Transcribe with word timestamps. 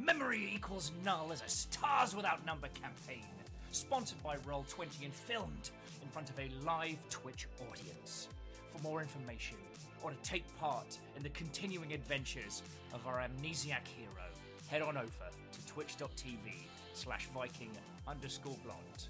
Memory 0.00 0.52
Equals 0.54 0.92
Null 1.04 1.32
is 1.32 1.42
a 1.42 1.48
Stars 1.48 2.14
Without 2.14 2.46
Number 2.46 2.68
campaign, 2.68 3.26
sponsored 3.72 4.22
by 4.22 4.36
Roll20 4.36 5.04
and 5.04 5.12
filmed 5.12 5.70
in 6.00 6.08
front 6.08 6.30
of 6.30 6.38
a 6.38 6.48
live 6.64 6.98
Twitch 7.10 7.48
audience. 7.68 8.28
For 8.70 8.80
more 8.80 9.02
information, 9.02 9.56
or 10.00 10.12
to 10.12 10.16
take 10.22 10.44
part 10.60 10.96
in 11.16 11.24
the 11.24 11.30
continuing 11.30 11.92
adventures 11.92 12.62
of 12.94 13.04
our 13.08 13.18
amnesiac 13.18 13.88
hero, 13.88 14.24
head 14.68 14.82
on 14.82 14.96
over 14.96 15.08
to 15.08 15.66
twitch.tv 15.66 16.54
slash 16.92 17.26
viking 17.34 17.72
underscore 18.06 18.56
blonde. 18.64 19.08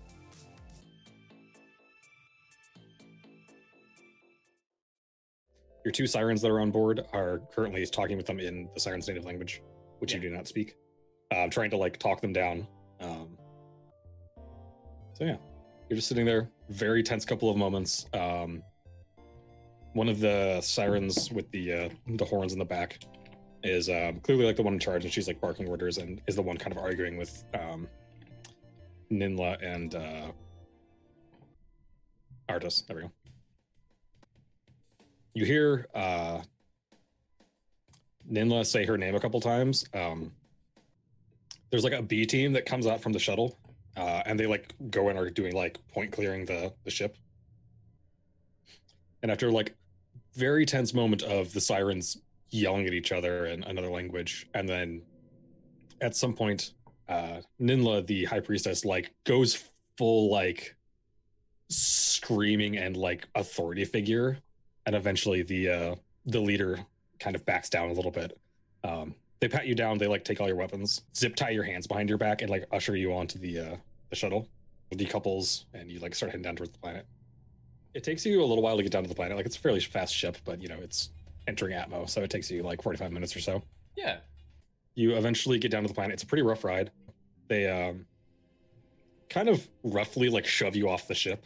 Your 5.85 5.93
two 5.93 6.07
sirens 6.07 6.41
that 6.41 6.51
are 6.51 6.61
on 6.61 6.71
board 6.71 7.05
are 7.13 7.43
currently 7.55 7.85
talking 7.85 8.17
with 8.17 8.27
them 8.27 8.41
in 8.41 8.71
the 8.73 8.81
siren's 8.81 9.07
native 9.07 9.27
language, 9.27 9.61
which 9.99 10.15
you 10.15 10.21
do 10.21 10.31
not 10.31 10.47
speak. 10.47 10.77
Uh, 11.31 11.47
trying 11.49 11.71
to 11.71 11.77
like 11.77 11.99
talk 11.99 12.21
them 12.21 12.33
down. 12.33 12.67
Um, 13.01 13.37
so 15.13 15.25
yeah, 15.25 15.37
you're 15.89 15.97
just 15.97 16.09
sitting 16.09 16.25
there, 16.25 16.51
very 16.69 17.03
tense 17.03 17.25
couple 17.25 17.51
of 17.51 17.57
moments. 17.57 18.07
Um, 18.15 18.63
one 19.93 20.09
of 20.09 20.21
the 20.21 20.61
sirens 20.61 21.31
with 21.33 21.51
the 21.51 21.73
uh, 21.73 21.89
the 22.17 22.25
horns 22.25 22.53
in 22.53 22.59
the 22.59 22.65
back 22.65 23.01
is 23.65 23.89
um, 23.89 24.21
clearly 24.21 24.45
like 24.45 24.57
the 24.57 24.63
one 24.63 24.75
in 24.75 24.79
charge, 24.79 25.05
and 25.05 25.13
she's 25.13 25.27
like 25.27 25.41
barking 25.41 25.69
orders 25.69 25.99
and 25.99 26.21
is 26.27 26.37
the 26.37 26.43
one 26.43 26.57
kind 26.57 26.73
of 26.73 26.83
arguing 26.83 27.17
with 27.17 27.45
um, 27.55 27.89
Ninla 29.11 29.63
and 29.63 29.95
uh, 29.95 30.31
Artis. 32.49 32.83
There 32.83 32.97
we 32.97 33.03
go. 33.03 33.13
You 35.35 35.45
hear 35.45 35.87
uh, 35.95 36.41
Ninla 38.31 38.67
say 38.67 38.85
her 38.85 38.99
name 38.99 39.15
a 39.15 39.21
couple 39.21 39.41
times. 39.41 39.85
Um, 39.95 40.33
there's 41.71 41.85
like 41.85 41.93
a 41.93 42.03
B 42.03 42.25
team 42.27 42.53
that 42.53 42.67
comes 42.67 42.87
out 42.87 43.01
from 43.01 43.13
the 43.13 43.19
shuttle, 43.19 43.59
uh, 43.97 44.23
and 44.27 44.39
they 44.39 44.47
like 44.47 44.75
go 44.91 45.09
and 45.09 45.19
are 45.19 45.31
doing 45.31 45.55
like 45.55 45.79
point 45.89 46.13
clearing 46.13 46.45
the 46.45 46.73
the 46.85 46.91
ship. 46.91 47.17
And 49.23 49.31
after 49.31 49.51
like 49.51 49.75
very 50.35 50.65
tense 50.65 50.95
moment 50.95 51.23
of 51.23 51.53
the 51.53 51.61
sirens 51.61 52.19
yelling 52.51 52.87
at 52.87 52.93
each 52.93 53.13
other 53.13 53.47
in 53.47 53.65
another 53.65 53.91
language, 53.91 54.47
and 54.55 54.69
then 54.69 55.03
at 56.01 56.15
some 56.15 56.35
point, 56.35 56.73
uh, 57.09 57.41
Ninla, 57.61 58.07
the 58.07 58.25
high 58.25 58.41
priestess, 58.41 58.85
like 58.85 59.13
goes 59.25 59.65
full 59.97 60.31
like 60.31 60.77
screaming 61.69 62.77
and 62.77 62.97
like 62.97 63.27
authority 63.35 63.85
figure, 63.85 64.39
and 64.87 64.95
eventually 64.95 65.43
the 65.43 65.71
uh, 65.71 65.95
the 66.27 66.41
leader 66.41 66.79
kind 67.19 67.37
of 67.37 67.45
backs 67.47 67.69
down 67.69 67.91
a 67.91 67.93
little 67.93 68.11
bit. 68.11 68.39
Um, 68.85 69.15
they 69.41 69.49
pat 69.49 69.67
you 69.67 69.75
down. 69.75 69.99
They 69.99 70.07
like 70.07 70.25
take 70.25 70.41
all 70.41 70.49
your 70.49 70.57
weapons, 70.57 71.03
zip 71.17 71.37
tie 71.37 71.51
your 71.51 71.65
hands 71.65 71.87
behind 71.87 72.09
your 72.09 72.19
back, 72.19 72.43
and 72.43 72.51
like 72.51 72.67
usher 72.73 72.97
you 72.97 73.15
onto 73.15 73.39
the 73.39 73.61
uh, 73.61 73.77
the 74.11 74.17
shuttle. 74.17 74.49
Decouples, 74.95 75.65
and 75.75 75.91
you 75.91 76.01
like 76.01 76.15
start 76.15 76.31
heading 76.33 76.43
down 76.43 76.57
towards 76.57 76.73
the 76.73 76.79
planet. 76.79 77.07
It 77.93 78.03
takes 78.03 78.25
you 78.25 78.43
a 78.43 78.45
little 78.45 78.63
while 78.63 78.77
to 78.77 78.83
get 78.83 78.91
down 78.91 79.03
to 79.03 79.09
the 79.09 79.15
planet. 79.15 79.37
Like 79.37 79.45
it's 79.45 79.57
a 79.57 79.61
fairly 79.61 79.81
fast 79.81 80.15
ship, 80.15 80.39
but 80.45 80.63
you 80.63 80.69
know 80.69 80.79
it's 80.83 81.11
entering 81.47 81.75
Atmo, 81.75 82.09
so 82.09 82.23
it 82.23 82.31
takes 82.31 82.51
you 82.51 82.63
like 82.63 82.83
45 82.83 83.13
minutes 83.13 83.37
or 83.37 83.41
so. 83.41 83.63
Yeah. 83.97 84.19
You 84.95 85.15
eventually 85.15 85.59
get 85.59 85.71
down 85.71 85.83
to 85.83 85.89
the 85.89 85.95
planet. 85.95 86.15
It's 86.15 86.23
a 86.23 86.27
pretty 86.27 86.43
rough 86.43 86.65
ride. 86.65 86.91
They 87.49 87.69
um 87.69 88.07
kind 89.29 89.49
of 89.49 89.69
roughly 89.83 90.31
like 90.31 90.47
shove 90.47 90.75
you 90.75 90.89
off 90.89 91.07
the 91.07 91.15
ship 91.15 91.45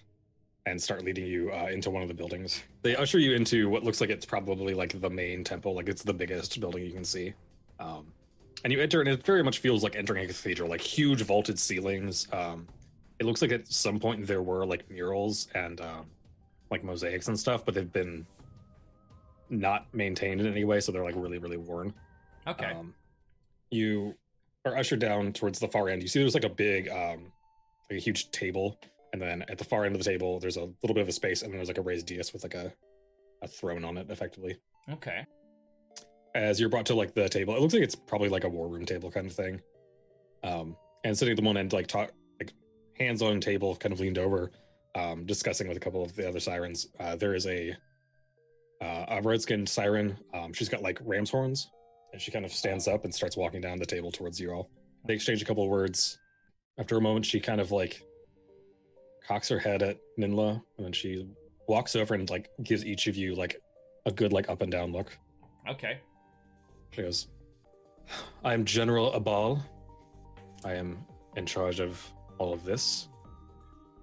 and 0.67 0.81
start 0.81 1.05
leading 1.05 1.27
you 1.27 1.51
uh, 1.53 1.69
into 1.71 1.91
one 1.91 2.03
of 2.03 2.09
the 2.09 2.15
buildings. 2.15 2.63
They 2.83 2.95
usher 2.95 3.19
you 3.19 3.35
into 3.35 3.69
what 3.69 3.83
looks 3.83 4.01
like 4.01 4.11
it's 4.11 4.27
probably 4.27 4.75
like 4.75 5.01
the 5.01 5.11
main 5.11 5.43
temple, 5.43 5.75
like 5.75 5.89
it's 5.89 6.03
the 6.03 6.15
biggest 6.15 6.61
building 6.61 6.85
you 6.85 6.93
can 6.93 7.05
see. 7.05 7.35
Um, 7.81 8.07
and 8.65 8.73
you 8.73 8.81
enter, 8.81 9.01
and 9.01 9.09
it 9.09 9.25
very 9.25 9.43
much 9.43 9.59
feels 9.59 9.83
like 9.83 9.97
entering 9.97 10.25
a 10.25 10.29
cathedral, 10.29 10.69
like 10.69 10.81
huge 10.81 11.23
vaulted 11.23 11.59
ceilings. 11.59 12.29
Um, 12.33 12.69
it 13.19 13.27
looks 13.27 13.43
like 13.43 13.51
at 13.51 13.67
some 13.69 13.99
point 13.99 14.27
there 14.27 14.43
were 14.43 14.65
like 14.65 14.89
murals 14.89 15.49
and 15.55 15.81
um, 15.81 16.07
like 16.71 16.85
mosaics 16.85 17.29
and 17.29 17.39
stuff, 17.39 17.65
but 17.65 17.75
they've 17.75 17.93
been 17.93 18.27
not 19.51 19.93
maintained 19.93 20.41
in 20.41 20.47
any 20.47 20.65
way, 20.65 20.81
so 20.81 20.93
they're 20.93 21.05
like 21.05 21.17
really, 21.17 21.39
really 21.39 21.57
worn. 21.57 21.93
Okay. 22.47 22.67
Um, 22.67 22.95
you 23.71 24.15
are 24.65 24.77
ushered 24.77 25.01
down 25.01 25.33
towards 25.33 25.59
the 25.59 25.69
far 25.69 25.89
end. 25.89 26.03
You 26.03 26.09
see 26.09 26.21
there's 26.21 26.35
like 26.35 26.45
a 26.45 26.49
big, 26.49 26.89
um, 26.89 27.33
like 27.91 27.99
a 27.99 28.03
huge 28.03 28.31
table, 28.31 28.79
and 29.13 29.21
then 29.21 29.45
at 29.49 29.59
the 29.59 29.65
far 29.65 29.85
end 29.85 29.95
of 29.95 30.03
the 30.03 30.11
table, 30.11 30.41
there's 30.41 30.57
a 30.57 30.69
little 30.83 30.95
bit 30.95 31.03
of 31.03 31.09
a 31.09 31.13
space, 31.13 31.43
and 31.43 31.53
then 31.53 31.59
there's 31.59 31.69
like 31.69 31.79
a 31.79 31.83
raised 31.83 32.07
dais 32.07 32.33
with 32.33 32.43
like 32.43 32.55
a, 32.55 32.73
a 33.43 33.49
throne 33.49 33.85
on 33.85 33.99
it, 33.99 34.11
effectively. 34.11 34.59
okay. 34.91 35.27
As 36.35 36.59
you're 36.59 36.71
brought 36.71 36.87
to 36.87 36.95
like 36.95 37.15
the 37.15 37.29
table, 37.29 37.55
it 37.55 37.61
looks 37.61 37.75
like 37.75 37.83
it's 37.83 37.95
probably 37.95 38.31
like 38.31 38.45
a 38.45 38.49
war 38.49 38.67
room 38.67 38.87
table 38.87 39.11
kind 39.11 39.27
of 39.27 39.35
thing. 39.35 39.61
Um, 40.43 40.77
and 41.05 41.17
sitting 41.17 41.33
at 41.33 41.37
the 41.37 41.47
one 41.47 41.59
end, 41.59 41.75
like 41.75 41.89
talk, 41.89 42.11
like 42.41 42.55
hands 42.99 43.21
on 43.21 43.39
table, 43.39 43.77
kind 43.77 43.93
of 43.93 44.01
leaned 44.01 44.17
over, 44.17 44.51
um, 44.95 45.27
discussing 45.27 45.69
with 45.69 45.77
a 45.77 45.81
couple 45.81 46.03
of 46.03 46.17
the 46.17 46.27
other 46.27 46.41
sirens. 46.41 46.87
Uh, 46.99 47.17
there 47.17 47.35
is 47.35 47.47
a 47.47 47.77
uh, 48.81 49.05
a 49.09 49.23
red-skinned 49.23 49.69
siren. 49.69 50.17
Um, 50.35 50.53
she's 50.53 50.69
got 50.69 50.83
like 50.83 50.99
ram's 51.05 51.31
horns, 51.31 51.71
and 52.13 52.21
she 52.21 52.31
kind 52.31 52.45
of 52.45 52.53
stands 52.53 52.89
up 52.89 53.05
and 53.05 53.15
starts 53.15 53.37
walking 53.37 53.61
down 53.61 53.79
the 53.79 53.87
table 53.87 54.11
towards 54.11 54.41
you 54.41 54.53
all. 54.53 54.71
They 55.07 55.15
exchange 55.15 55.43
a 55.43 55.45
couple 55.45 55.65
of 55.65 55.71
words. 55.71 56.19
After 56.79 56.97
a 56.97 57.01
moment, 57.01 57.27
she 57.27 57.41
kind 57.41 57.61
of 57.61 57.71
like 57.71 58.03
cocks 59.27 59.49
her 59.49 59.59
head 59.59 59.83
at 59.83 59.99
Ninla, 60.19 60.63
and 60.77 60.87
then 60.87 60.93
she 60.93 61.27
walks 61.69 61.95
over 61.97 62.15
and 62.15 62.29
like 62.31 62.51
gives 62.63 62.85
each 62.85 63.07
of 63.07 63.17
you 63.17 63.35
like 63.35 63.61
a 64.07 64.11
good 64.13 64.33
like 64.33 64.49
up 64.49 64.63
and 64.63 64.71
down 64.73 64.93
look. 64.93 65.17
Okay. 65.69 65.99
She 66.91 67.03
goes, 67.03 67.29
I'm 68.45 68.65
General 68.65 69.13
Abal. 69.13 69.61
I 70.65 70.75
am 70.75 71.05
in 71.37 71.47
charge 71.47 71.81
of 71.81 72.05
all 72.39 72.53
of 72.53 72.65
this. 72.65 73.09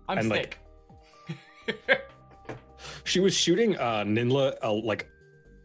I'm 0.07 0.17
And, 0.19 0.31
thick. 0.31 0.59
like- 1.27 2.01
She 3.03 3.19
was 3.19 3.33
shooting 3.33 3.75
uh 3.77 4.03
Ninla 4.03 4.55
a 4.61 4.71
like 4.71 5.07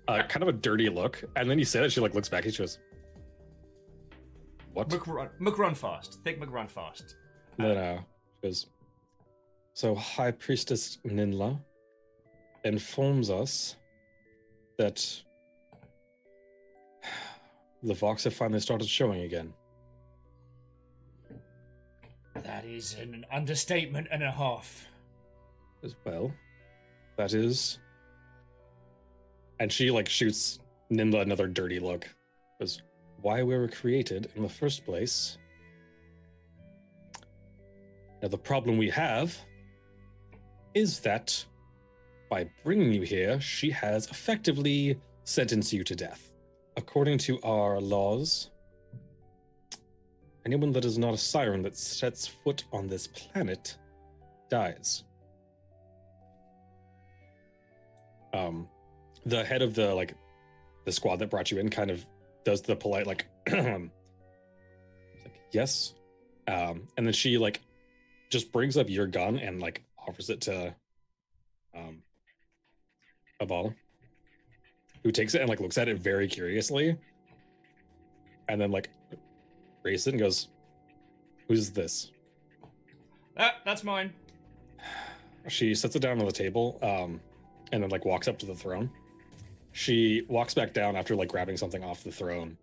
a 0.09 0.22
kind 0.25 0.42
of 0.42 0.48
a 0.48 0.53
dirty 0.53 0.88
look, 0.88 1.22
and 1.36 1.48
then 1.48 1.59
you 1.59 1.65
say 1.65 1.81
that 1.81 1.92
she 1.92 2.00
like 2.00 2.12
looks 2.15 2.28
back 2.28 2.44
and 2.44 2.53
she 2.53 2.59
goes, 2.62 2.78
What? 4.72 4.88
McRun, 4.88 5.28
McRun 5.41 5.76
fast. 5.76 6.21
Thick 6.25 6.41
McRun 6.41 6.69
fast. 6.71 7.16
Then 7.56 7.76
uh, 7.76 7.97
she 8.42 8.48
goes, 8.48 8.66
So 9.75 9.93
High 9.97 10.31
Priestess 10.31 10.99
Ninla 11.05 11.61
informs 12.62 13.29
us 13.29 13.75
that 14.79 15.05
the 17.83 17.95
Vox 17.95 18.23
have 18.23 18.34
finally 18.34 18.61
started 18.61 18.89
showing 18.89 19.23
again. 19.23 19.53
That 22.45 22.65
is 22.65 22.95
an 22.95 23.27
understatement 23.33 24.07
and 24.13 24.23
a 24.23 24.31
half. 24.31 24.87
as 25.83 25.97
well. 26.05 26.33
That 27.17 27.34
is. 27.34 27.79
And 29.59 29.73
she 29.73 29.91
like 29.91 30.09
shoots 30.09 30.61
Ninla 30.93 31.23
another 31.23 31.49
dirty 31.49 31.81
look. 31.81 32.09
Because 32.59 32.81
why 33.23 33.43
we 33.43 33.57
were 33.57 33.69
created 33.69 34.31
in 34.37 34.43
the 34.43 34.49
first 34.49 34.84
place. 34.84 35.37
Now 38.23 38.29
the 38.29 38.39
problem 38.39 38.79
we 38.79 38.89
have 38.91 39.37
is 40.75 41.01
that 41.01 41.45
by 42.31 42.49
bringing 42.65 42.93
you 42.93 43.03
here, 43.03 43.41
she 43.41 43.71
has 43.71 44.09
effectively 44.09 44.99
sentenced 45.25 45.73
you 45.73 45.85
to 45.85 45.95
death. 45.95 46.33
According 46.77 47.19
to 47.19 47.41
our 47.43 47.81
laws, 47.81 48.51
anyone 50.45 50.73
that 50.73 50.84
is 50.84 50.99
not 50.99 51.15
a 51.15 51.19
siren 51.19 51.63
that 51.63 51.77
sets 51.77 52.27
foot 52.27 52.65
on 52.73 52.89
this 52.89 53.07
planet 53.07 53.77
dies. 54.51 55.05
um 58.34 58.69
the 59.27 59.43
head 59.43 59.63
of 59.63 59.75
the 59.75 59.95
like 59.95 60.15
the 60.84 60.93
squad 60.93 61.17
that 61.17 61.31
brought 61.31 61.51
you 61.51 61.59
in 61.59 61.71
kind 61.71 61.91
of 61.91 62.05
does 62.45 62.61
the 62.61 62.77
polite 62.77 63.07
like 63.07 63.27
like 63.51 63.91
yes 65.53 65.95
um 66.48 66.87
and 66.97 67.07
then 67.07 67.13
she 67.15 67.39
like 67.39 67.63
just 68.28 68.53
brings 68.53 68.77
up 68.77 68.91
your 68.91 69.07
gun 69.07 69.39
and 69.39 69.60
like 69.60 69.83
offers 70.06 70.30
it 70.30 70.41
to 70.42 70.74
um 71.77 72.03
Abal 73.41 73.74
who 75.03 75.10
takes 75.10 75.34
it 75.34 75.41
and 75.41 75.48
like 75.48 75.60
looks 75.60 75.78
at 75.78 75.89
it 75.89 75.98
very 75.98 76.27
curiously 76.27 76.97
and 78.48 78.60
then 78.60 78.71
like 78.71 78.91
raises 79.83 80.06
it 80.06 80.10
and 80.10 80.21
goes 80.21 80.48
who's 81.48 81.71
this? 81.71 82.10
Ah, 83.36 83.56
that's 83.65 83.84
mine. 83.84 84.12
she 85.48 85.74
sets 85.74 85.95
it 85.97 86.01
down 86.01 86.18
on 86.21 86.27
the 86.27 86.33
table 86.33 86.78
um 86.83 87.21
and 87.72 87.83
then 87.83 87.91
like 87.91 88.04
walks 88.04 88.28
up 88.28 88.39
to 88.39 88.47
the 88.47 88.54
throne. 88.54 88.91
She 89.72 90.22
walks 90.28 90.54
back 90.54 90.72
down 90.72 90.95
after 90.95 91.16
like 91.16 91.28
grabbing 91.28 91.57
something 91.57 91.83
off 91.83 92.04
the 92.04 92.12
throne 92.12 92.57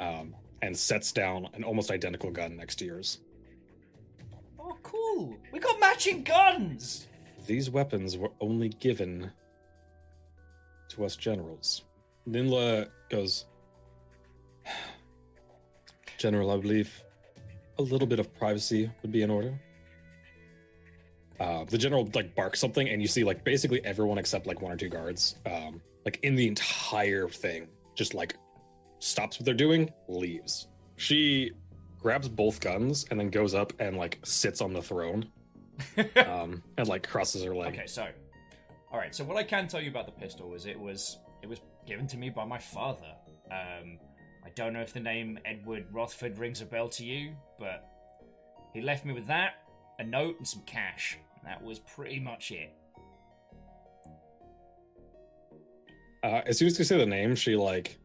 um 0.00 0.34
and 0.62 0.76
sets 0.76 1.12
down 1.12 1.48
an 1.54 1.64
almost 1.64 1.90
identical 1.90 2.30
gun 2.30 2.56
next 2.56 2.76
to 2.76 2.84
yours 2.84 3.18
We 5.52 5.58
got 5.58 5.80
matching 5.80 6.22
guns. 6.22 7.06
these 7.46 7.70
weapons 7.70 8.16
were 8.16 8.30
only 8.40 8.68
given 8.68 9.30
to 10.88 11.04
us 11.04 11.16
generals 11.16 11.84
ninla 12.28 12.88
goes 13.10 13.46
General, 16.22 16.52
I 16.52 16.56
believe 16.56 17.02
a 17.78 17.82
little 17.82 18.06
bit 18.06 18.20
of 18.20 18.32
privacy 18.34 18.88
would 19.02 19.10
be 19.10 19.22
in 19.22 19.30
order. 19.30 19.58
Uh, 21.40 21.64
the 21.64 21.76
general 21.76 22.08
like 22.14 22.32
barks 22.36 22.60
something, 22.60 22.88
and 22.88 23.02
you 23.02 23.08
see 23.08 23.24
like 23.24 23.42
basically 23.42 23.84
everyone 23.84 24.18
except 24.18 24.46
like 24.46 24.62
one 24.62 24.70
or 24.70 24.76
two 24.76 24.88
guards, 24.88 25.34
um, 25.46 25.80
like 26.04 26.20
in 26.22 26.36
the 26.36 26.46
entire 26.46 27.28
thing, 27.28 27.66
just 27.96 28.14
like 28.14 28.36
stops 29.00 29.40
what 29.40 29.46
they're 29.46 29.54
doing, 29.54 29.90
leaves. 30.06 30.68
She 30.96 31.50
grabs 32.02 32.28
both 32.28 32.60
guns 32.60 33.06
and 33.10 33.18
then 33.18 33.30
goes 33.30 33.54
up 33.54 33.72
and 33.78 33.96
like 33.96 34.18
sits 34.24 34.60
on 34.60 34.72
the 34.72 34.82
throne, 34.82 35.28
um, 36.26 36.62
and 36.76 36.88
like 36.88 37.06
crosses 37.06 37.44
her 37.44 37.54
leg. 37.54 37.74
Okay, 37.74 37.86
so, 37.86 38.08
all 38.90 38.98
right. 38.98 39.14
So 39.14 39.24
what 39.24 39.36
I 39.36 39.44
can 39.44 39.68
tell 39.68 39.80
you 39.80 39.90
about 39.90 40.06
the 40.06 40.12
pistol 40.12 40.54
is 40.54 40.66
it 40.66 40.78
was 40.78 41.18
it 41.42 41.48
was 41.48 41.60
given 41.86 42.06
to 42.08 42.16
me 42.16 42.30
by 42.30 42.44
my 42.44 42.58
father. 42.58 43.14
Um, 43.50 43.98
I 44.44 44.50
don't 44.54 44.72
know 44.72 44.80
if 44.80 44.92
the 44.92 45.00
name 45.00 45.38
Edward 45.44 45.86
Rochford 45.92 46.38
rings 46.38 46.60
a 46.60 46.66
bell 46.66 46.88
to 46.90 47.04
you, 47.04 47.34
but 47.58 47.88
he 48.74 48.80
left 48.80 49.04
me 49.04 49.12
with 49.12 49.26
that, 49.26 49.64
a 49.98 50.04
note, 50.04 50.36
and 50.38 50.46
some 50.46 50.62
cash. 50.62 51.18
That 51.44 51.62
was 51.62 51.78
pretty 51.78 52.20
much 52.20 52.50
it. 52.50 52.72
Uh, 56.22 56.40
as 56.46 56.58
soon 56.58 56.68
as 56.68 56.78
you 56.78 56.84
say 56.84 56.98
the 56.98 57.06
name, 57.06 57.34
she 57.34 57.56
like 57.56 57.98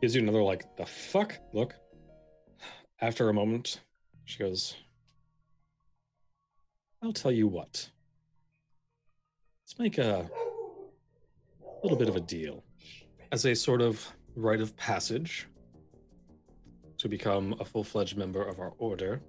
gives 0.00 0.14
you 0.14 0.22
another 0.22 0.42
like 0.42 0.76
the 0.76 0.86
fuck 0.86 1.38
look. 1.52 1.74
After 3.02 3.28
a 3.28 3.34
moment, 3.34 3.80
she 4.26 4.38
goes, 4.38 4.76
"I'll 7.02 7.12
tell 7.12 7.32
you 7.32 7.48
what. 7.48 7.90
Let's 9.64 9.76
make 9.76 9.98
a 9.98 10.30
little 11.82 11.98
bit 11.98 12.08
of 12.08 12.14
a 12.14 12.20
deal 12.20 12.62
as 13.32 13.44
a 13.44 13.56
sort 13.56 13.82
of 13.82 14.08
rite 14.36 14.60
of 14.60 14.76
passage 14.76 15.48
to 16.98 17.08
become 17.08 17.56
a 17.58 17.64
full-fledged 17.64 18.16
member 18.16 18.46
of 18.46 18.60
our 18.60 18.72
order. 18.78 19.20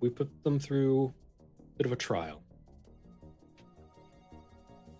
We 0.00 0.10
put 0.10 0.28
them 0.44 0.58
through 0.58 1.14
a 1.48 1.78
bit 1.78 1.86
of 1.86 1.92
a 1.92 1.96
trial. 1.96 2.42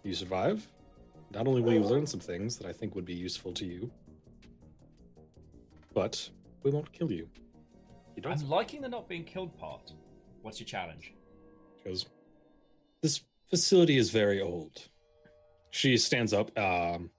You 0.03 0.15
survive." 0.15 0.67
Not 1.31 1.47
only 1.47 1.61
will 1.61 1.75
you 1.75 1.85
learn 1.85 2.07
some 2.07 2.21
things 2.21 2.57
that 2.57 2.67
I 2.67 2.73
think 2.73 2.95
would 2.95 3.05
be 3.05 3.15
useful 3.15 3.53
to 3.53 3.67
you, 3.67 3.93
but 5.93 6.31
we 6.63 6.71
won't 6.71 6.91
kill 6.93 7.11
you. 7.11 7.29
You 8.17 8.23
don't 8.23 8.33
I'm 8.33 8.49
liking 8.49 8.83
the 8.83 8.89
not 8.89 9.09
being 9.09 9.25
killed 9.25 9.57
part. 9.59 9.93
What's 10.43 10.59
your 10.59 10.67
challenge? 10.67 11.15
goes, 11.85 12.07
This 13.03 13.21
facility 13.51 13.97
is 13.97 14.11
very 14.11 14.41
old. 14.41 14.89
She 15.71 15.97
stands 15.97 16.33
up 16.33 16.57
um, 16.59 17.11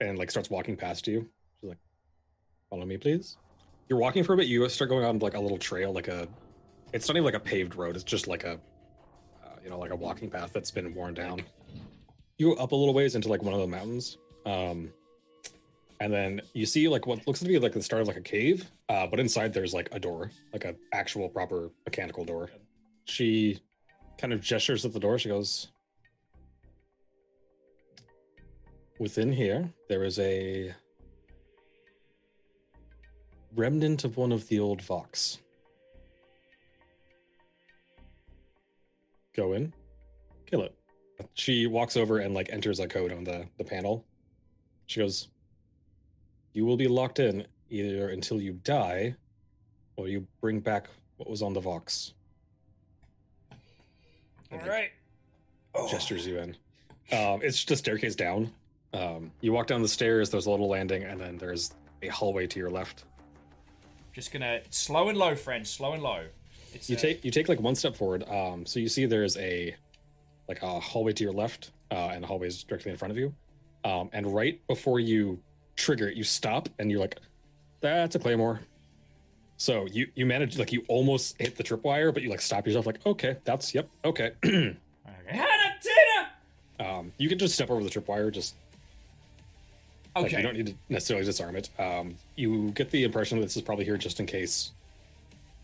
and 0.00 0.18
like 0.18 0.30
starts 0.30 0.50
walking 0.50 0.76
past 0.76 1.06
you. 1.06 1.28
She's 1.60 1.68
like, 1.68 1.78
Follow 2.70 2.86
me, 2.86 2.96
please. 2.96 3.36
You're 3.88 3.98
walking 3.98 4.24
for 4.24 4.34
a 4.34 4.36
bit. 4.36 4.46
You 4.46 4.68
start 4.68 4.90
going 4.90 5.04
on 5.04 5.18
like 5.20 5.34
a 5.34 5.40
little 5.40 5.58
trail, 5.58 5.92
like 5.92 6.08
a. 6.08 6.26
It's 6.92 7.08
not 7.08 7.16
even 7.16 7.24
like 7.24 7.34
a 7.34 7.40
paved 7.40 7.76
road. 7.76 7.94
It's 7.94 8.04
just 8.04 8.26
like 8.26 8.44
a, 8.44 8.52
uh, 9.44 9.56
you 9.62 9.70
know, 9.70 9.78
like 9.78 9.92
a 9.92 9.96
walking 9.96 10.30
path 10.30 10.52
that's 10.52 10.70
been 10.70 10.94
worn 10.94 11.14
down. 11.14 11.42
You 12.38 12.54
go 12.54 12.62
up 12.62 12.72
a 12.72 12.76
little 12.76 12.94
ways 12.94 13.14
into 13.14 13.28
like 13.28 13.42
one 13.42 13.54
of 13.54 13.60
the 13.60 13.66
mountains, 13.66 14.18
um, 14.44 14.90
and 16.00 16.12
then 16.12 16.40
you 16.52 16.66
see 16.66 16.88
like 16.88 17.06
what 17.06 17.26
looks 17.26 17.40
to 17.40 17.46
be 17.46 17.58
like 17.58 17.72
the 17.72 17.82
start 17.82 18.02
of 18.02 18.08
like 18.08 18.16
a 18.16 18.22
cave, 18.22 18.70
uh, 18.88 19.06
but 19.06 19.18
inside 19.18 19.52
there's 19.52 19.72
like 19.72 19.88
a 19.92 19.98
door, 19.98 20.30
like 20.52 20.64
an 20.64 20.76
actual 20.92 21.28
proper 21.28 21.70
mechanical 21.84 22.24
door. 22.24 22.50
She 23.06 23.60
kind 24.18 24.32
of 24.32 24.40
gestures 24.40 24.84
at 24.84 24.92
the 24.92 25.00
door. 25.00 25.18
She 25.18 25.28
goes, 25.28 25.68
Within 28.98 29.30
here, 29.30 29.70
there 29.88 30.04
is 30.04 30.18
a 30.18 30.74
remnant 33.54 34.04
of 34.04 34.16
one 34.16 34.32
of 34.32 34.48
the 34.48 34.58
old 34.58 34.80
Vox. 34.82 35.38
Go 39.34 39.52
in, 39.52 39.72
kill 40.46 40.62
it. 40.62 40.74
She 41.34 41.66
walks 41.66 41.96
over 41.96 42.18
and 42.18 42.34
like 42.34 42.48
enters 42.50 42.80
a 42.80 42.88
code 42.88 43.12
on 43.12 43.24
the, 43.24 43.46
the 43.58 43.64
panel. 43.64 44.06
She 44.86 45.00
goes, 45.00 45.28
You 46.56 46.64
will 46.64 46.78
be 46.78 46.88
locked 46.88 47.18
in 47.18 47.46
either 47.68 48.08
until 48.08 48.40
you 48.40 48.54
die 48.64 49.14
or 49.96 50.08
you 50.08 50.26
bring 50.40 50.58
back 50.58 50.88
what 51.18 51.28
was 51.28 51.42
on 51.42 51.52
the 51.52 51.60
Vox. 51.60 52.14
All 54.50 54.60
right. 54.66 54.88
Oh. 55.74 55.86
gestures 55.86 56.26
you 56.26 56.38
in. 56.38 56.56
Um, 57.12 57.40
it's 57.42 57.58
just 57.58 57.70
a 57.72 57.76
staircase 57.76 58.14
down. 58.14 58.50
Um, 58.94 59.30
you 59.42 59.52
walk 59.52 59.66
down 59.66 59.82
the 59.82 59.88
stairs. 59.88 60.30
There's 60.30 60.46
a 60.46 60.50
little 60.50 60.66
landing, 60.66 61.04
and 61.04 61.20
then 61.20 61.36
there's 61.36 61.74
a 62.00 62.08
hallway 62.08 62.46
to 62.46 62.58
your 62.58 62.70
left. 62.70 63.04
Just 64.14 64.32
gonna 64.32 64.60
slow 64.70 65.10
and 65.10 65.18
low, 65.18 65.34
friends. 65.34 65.68
Slow 65.68 65.92
and 65.92 66.02
low. 66.02 66.24
It's 66.72 66.88
You 66.88 66.96
uh, 66.96 67.00
take 67.00 67.22
you 67.22 67.30
take 67.30 67.50
like 67.50 67.60
one 67.60 67.74
step 67.74 67.94
forward. 67.94 68.26
Um, 68.30 68.64
so 68.64 68.80
you 68.80 68.88
see 68.88 69.04
there's 69.04 69.36
a 69.36 69.76
like 70.48 70.62
a 70.62 70.80
hallway 70.80 71.12
to 71.12 71.22
your 71.22 71.34
left, 71.34 71.72
uh, 71.90 72.12
and 72.14 72.22
the 72.22 72.26
hallway 72.26 72.46
is 72.46 72.64
directly 72.64 72.92
in 72.92 72.96
front 72.96 73.12
of 73.12 73.18
you. 73.18 73.34
Um, 73.84 74.08
and 74.14 74.34
right 74.34 74.66
before 74.66 75.00
you 75.00 75.38
trigger 75.76 76.08
it, 76.08 76.16
you 76.16 76.24
stop, 76.24 76.68
and 76.78 76.90
you're 76.90 77.00
like, 77.00 77.18
"That's 77.80 78.14
a 78.16 78.18
claymore." 78.18 78.60
So 79.58 79.86
you 79.86 80.08
you 80.14 80.26
manage 80.26 80.58
like 80.58 80.72
you 80.72 80.84
almost 80.88 81.40
hit 81.40 81.56
the 81.56 81.62
tripwire, 81.64 82.12
but 82.12 82.22
you 82.22 82.30
like 82.30 82.40
stop 82.40 82.66
yourself, 82.66 82.86
like, 82.86 83.04
"Okay, 83.06 83.36
that's 83.44 83.74
yep, 83.74 83.88
okay." 84.04 84.32
Okay. 85.28 85.38
Hannah, 85.38 85.74
Tina! 86.78 86.88
um, 86.90 87.12
you 87.18 87.28
can 87.28 87.36
just 87.38 87.54
step 87.54 87.68
over 87.70 87.82
the 87.82 87.90
tripwire, 87.90 88.30
just 88.32 88.54
Like, 90.14 90.26
Okay. 90.26 90.36
you 90.36 90.42
don't 90.44 90.56
need 90.56 90.66
to 90.66 90.74
necessarily 90.88 91.24
disarm 91.26 91.56
it. 91.56 91.68
Um, 91.80 92.16
you 92.36 92.70
get 92.72 92.90
the 92.92 93.02
impression 93.02 93.38
that 93.38 93.44
this 93.46 93.56
is 93.56 93.62
probably 93.62 93.84
here 93.84 93.96
just 93.96 94.20
in 94.20 94.26
case 94.26 94.70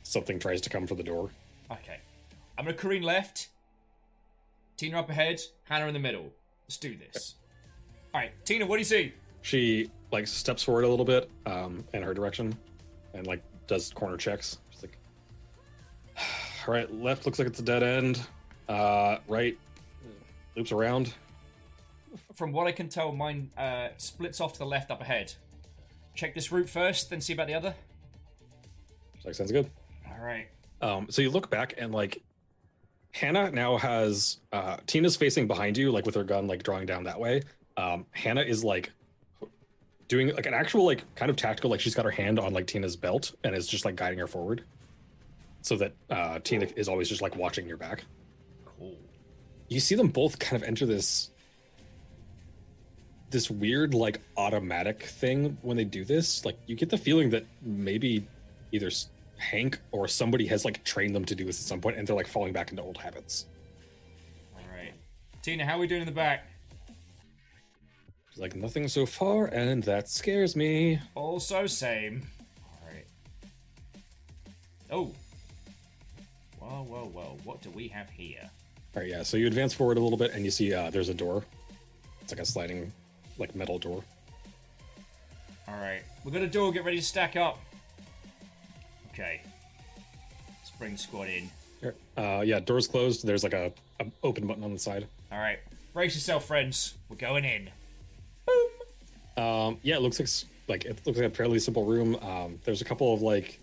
something 0.02 0.38
tries 0.40 0.60
to 0.62 0.70
come 0.70 0.86
for 0.86 0.94
the 0.96 1.02
door. 1.04 1.30
Okay. 1.70 1.98
I'm 2.58 2.64
gonna 2.64 2.76
careen 2.76 3.02
left. 3.02 3.48
Tina 4.76 4.98
up 4.98 5.10
ahead. 5.10 5.40
Hannah 5.64 5.86
in 5.86 5.94
the 5.94 6.00
middle. 6.00 6.32
Let's 6.64 6.76
do 6.76 6.96
this. 6.96 7.36
All 8.12 8.20
right, 8.20 8.32
Tina. 8.44 8.66
What 8.66 8.76
do 8.76 8.80
you 8.80 8.84
see? 8.84 9.12
She 9.42 9.90
like 10.10 10.26
steps 10.26 10.62
forward 10.62 10.84
a 10.84 10.88
little 10.88 11.04
bit 11.04 11.30
um, 11.46 11.84
in 11.92 12.02
her 12.02 12.14
direction, 12.14 12.56
and 13.14 13.26
like 13.26 13.42
does 13.66 13.92
corner 13.92 14.16
checks. 14.16 14.58
She's 14.70 14.82
like, 14.82 14.98
"All 16.66 16.74
right, 16.74 16.92
left 16.92 17.26
looks 17.26 17.38
like 17.38 17.48
it's 17.48 17.60
a 17.60 17.64
dead 17.64 17.82
end. 17.82 18.20
Uh, 18.68 19.18
right 19.28 19.58
loops 20.56 20.72
around. 20.72 21.14
From 22.34 22.52
what 22.52 22.66
I 22.66 22.72
can 22.72 22.88
tell, 22.88 23.12
mine 23.12 23.50
uh, 23.56 23.88
splits 23.96 24.40
off 24.40 24.54
to 24.54 24.58
the 24.60 24.66
left 24.66 24.90
up 24.90 25.00
ahead. 25.00 25.32
Check 26.14 26.34
this 26.34 26.52
route 26.52 26.68
first, 26.68 27.10
then 27.10 27.20
see 27.20 27.32
about 27.32 27.46
the 27.46 27.54
other. 27.54 27.74
She's 29.16 29.24
like, 29.24 29.34
sounds 29.34 29.52
good. 29.52 29.70
All 30.06 30.24
right. 30.24 30.48
Um, 30.82 31.06
so 31.08 31.22
you 31.22 31.30
look 31.30 31.48
back 31.48 31.74
and 31.78 31.92
like 31.92 32.22
Hannah 33.12 33.50
now 33.50 33.78
has 33.78 34.38
uh 34.52 34.78
Tina's 34.86 35.16
facing 35.16 35.46
behind 35.46 35.76
you, 35.76 35.90
like 35.90 36.04
with 36.04 36.14
her 36.14 36.24
gun, 36.24 36.46
like 36.46 36.62
drawing 36.62 36.86
down 36.86 37.04
that 37.04 37.18
way. 37.18 37.42
Um, 37.76 38.04
Hannah 38.10 38.42
is 38.42 38.62
like 38.62 38.90
doing 40.08 40.34
like 40.34 40.46
an 40.46 40.54
actual 40.54 40.84
like 40.84 41.02
kind 41.14 41.30
of 41.30 41.36
tactical, 41.36 41.70
like 41.70 41.80
she's 41.80 41.94
got 41.94 42.04
her 42.04 42.10
hand 42.10 42.38
on 42.38 42.52
like 42.52 42.66
Tina's 42.66 42.96
belt 42.96 43.32
and 43.44 43.54
is 43.54 43.66
just 43.66 43.84
like 43.84 43.96
guiding 43.96 44.18
her 44.18 44.26
forward. 44.26 44.64
So 45.62 45.76
that 45.76 45.94
uh 46.10 46.38
Tina 46.40 46.66
is 46.76 46.88
always 46.88 47.08
just 47.08 47.22
like 47.22 47.36
watching 47.36 47.66
your 47.66 47.76
back. 47.76 48.04
Cool. 48.64 48.96
You 49.68 49.80
see 49.80 49.94
them 49.94 50.08
both 50.08 50.38
kind 50.38 50.60
of 50.60 50.68
enter 50.68 50.86
this 50.86 51.30
this 53.30 53.50
weird 53.50 53.94
like 53.94 54.20
automatic 54.36 55.04
thing 55.04 55.56
when 55.62 55.76
they 55.76 55.84
do 55.84 56.04
this. 56.04 56.44
Like 56.44 56.58
you 56.66 56.76
get 56.76 56.90
the 56.90 56.98
feeling 56.98 57.30
that 57.30 57.44
maybe 57.62 58.26
either 58.70 58.90
Hank 59.38 59.80
or 59.90 60.06
somebody 60.06 60.46
has 60.46 60.64
like 60.64 60.84
trained 60.84 61.14
them 61.14 61.24
to 61.24 61.34
do 61.34 61.44
this 61.44 61.60
at 61.60 61.66
some 61.66 61.80
point, 61.80 61.96
and 61.96 62.06
they're 62.06 62.14
like 62.14 62.28
falling 62.28 62.52
back 62.52 62.70
into 62.70 62.82
old 62.82 62.96
habits. 62.96 63.46
All 64.54 64.62
right. 64.72 64.92
Tina, 65.42 65.66
how 65.66 65.76
are 65.76 65.80
we 65.80 65.86
doing 65.88 66.02
in 66.02 66.06
the 66.06 66.12
back? 66.12 66.46
Like 68.36 68.56
nothing 68.56 68.88
so 68.88 69.04
far, 69.04 69.46
and 69.46 69.82
that 69.84 70.08
scares 70.08 70.56
me. 70.56 70.98
Also 71.14 71.66
same. 71.66 72.26
All 72.64 72.88
right. 72.90 73.06
Oh. 74.90 75.12
Whoa, 76.58 76.84
whoa, 76.84 77.04
whoa. 77.12 77.38
What 77.44 77.60
do 77.60 77.70
we 77.70 77.88
have 77.88 78.08
here? 78.10 78.50
All 78.96 79.02
right, 79.02 79.10
yeah. 79.10 79.22
So 79.22 79.36
you 79.36 79.46
advance 79.46 79.74
forward 79.74 79.98
a 79.98 80.00
little 80.00 80.18
bit, 80.18 80.32
and 80.32 80.44
you 80.44 80.50
see 80.50 80.72
uh, 80.72 80.90
there's 80.90 81.10
a 81.10 81.14
door. 81.14 81.44
It's 82.22 82.32
like 82.32 82.40
a 82.40 82.44
sliding, 82.44 82.90
like 83.36 83.54
metal 83.54 83.78
door. 83.78 84.02
All 85.68 85.74
right. 85.80 86.02
We're 86.24 86.32
gonna 86.32 86.46
do. 86.46 86.72
Get 86.72 86.84
ready 86.84 86.98
to 86.98 87.04
stack 87.04 87.36
up. 87.36 87.58
Okay. 89.12 89.42
Let's 90.48 90.70
bring 90.78 90.96
squad 90.96 91.28
in. 91.28 91.50
Uh, 92.16 92.42
yeah, 92.44 92.60
doors 92.60 92.86
closed. 92.86 93.26
There's 93.26 93.42
like 93.44 93.54
a, 93.54 93.72
a 94.00 94.06
open 94.22 94.46
button 94.46 94.64
on 94.64 94.72
the 94.72 94.78
side. 94.78 95.06
All 95.30 95.38
right. 95.38 95.58
Brace 95.92 96.14
yourself, 96.14 96.46
friends. 96.46 96.94
We're 97.08 97.16
going 97.16 97.44
in. 97.44 97.68
Um, 99.36 99.78
yeah, 99.82 99.96
it 99.96 100.02
looks 100.02 100.18
like 100.20 100.28
like 100.68 100.84
it 100.84 101.00
looks 101.06 101.18
like 101.18 101.30
a 101.32 101.34
fairly 101.34 101.58
simple 101.58 101.84
room. 101.84 102.16
Um, 102.16 102.58
there's 102.64 102.80
a 102.80 102.84
couple 102.84 103.12
of 103.12 103.22
like 103.22 103.58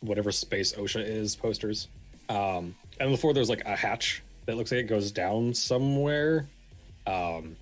whatever 0.00 0.32
space 0.32 0.72
OSHA 0.74 1.06
is 1.06 1.36
posters. 1.36 1.88
Um, 2.28 2.74
and 3.00 3.06
on 3.06 3.12
the 3.12 3.18
floor 3.18 3.32
there's 3.34 3.48
like 3.48 3.64
a 3.64 3.74
hatch 3.76 4.22
that 4.46 4.56
looks 4.56 4.70
like 4.70 4.80
it 4.80 4.84
goes 4.84 5.10
down 5.12 5.54
somewhere. 5.54 6.46
Um, 7.06 7.56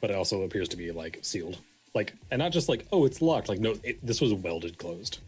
but 0.00 0.10
it 0.10 0.16
also 0.16 0.42
appears 0.42 0.68
to 0.70 0.76
be 0.76 0.90
like 0.90 1.18
sealed. 1.22 1.58
like, 1.94 2.14
and 2.30 2.38
not 2.38 2.52
just 2.52 2.68
like, 2.68 2.86
oh, 2.92 3.04
it's 3.04 3.20
locked. 3.20 3.48
Like, 3.48 3.58
no, 3.58 3.74
it, 3.82 4.04
this 4.04 4.20
was 4.20 4.32
welded 4.32 4.78
closed. 4.78 5.18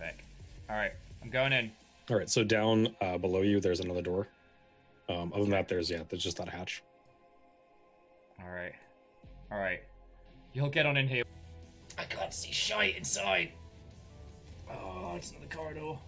Oh. 0.00 0.06
All 0.68 0.76
right, 0.76 0.92
I'm 1.22 1.30
going 1.30 1.52
in. 1.52 1.72
All 2.08 2.16
right, 2.16 2.30
so 2.30 2.44
down 2.44 2.94
uh, 3.00 3.18
below 3.18 3.42
you, 3.42 3.60
there's 3.60 3.80
another 3.80 4.02
door. 4.02 4.28
Um, 5.08 5.32
other 5.32 5.42
than 5.42 5.50
that, 5.50 5.68
there's 5.68 5.90
yeah, 5.90 6.02
there's 6.08 6.22
just 6.22 6.36
that 6.36 6.48
hatch. 6.48 6.82
All 9.50 9.58
right, 9.58 9.62
all 9.62 9.62
right. 9.62 9.80
You'll 10.52 10.68
get 10.68 10.86
on 10.86 10.96
in 10.96 11.06
here. 11.06 11.24
I 11.98 12.04
can't 12.04 12.32
see 12.32 12.52
shite 12.52 12.96
inside. 12.96 13.52
Oh, 14.70 15.14
it's 15.16 15.32
not 15.32 15.48
the 15.48 15.54
corridor. 15.54 15.80
All 15.80 16.00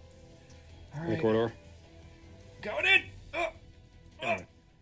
In 1.03 1.09
the 1.11 1.17
corridor. 1.17 1.53
going 2.61 2.85
in. 2.85 3.01
Oh, 3.33 3.47
oh. 4.23 4.37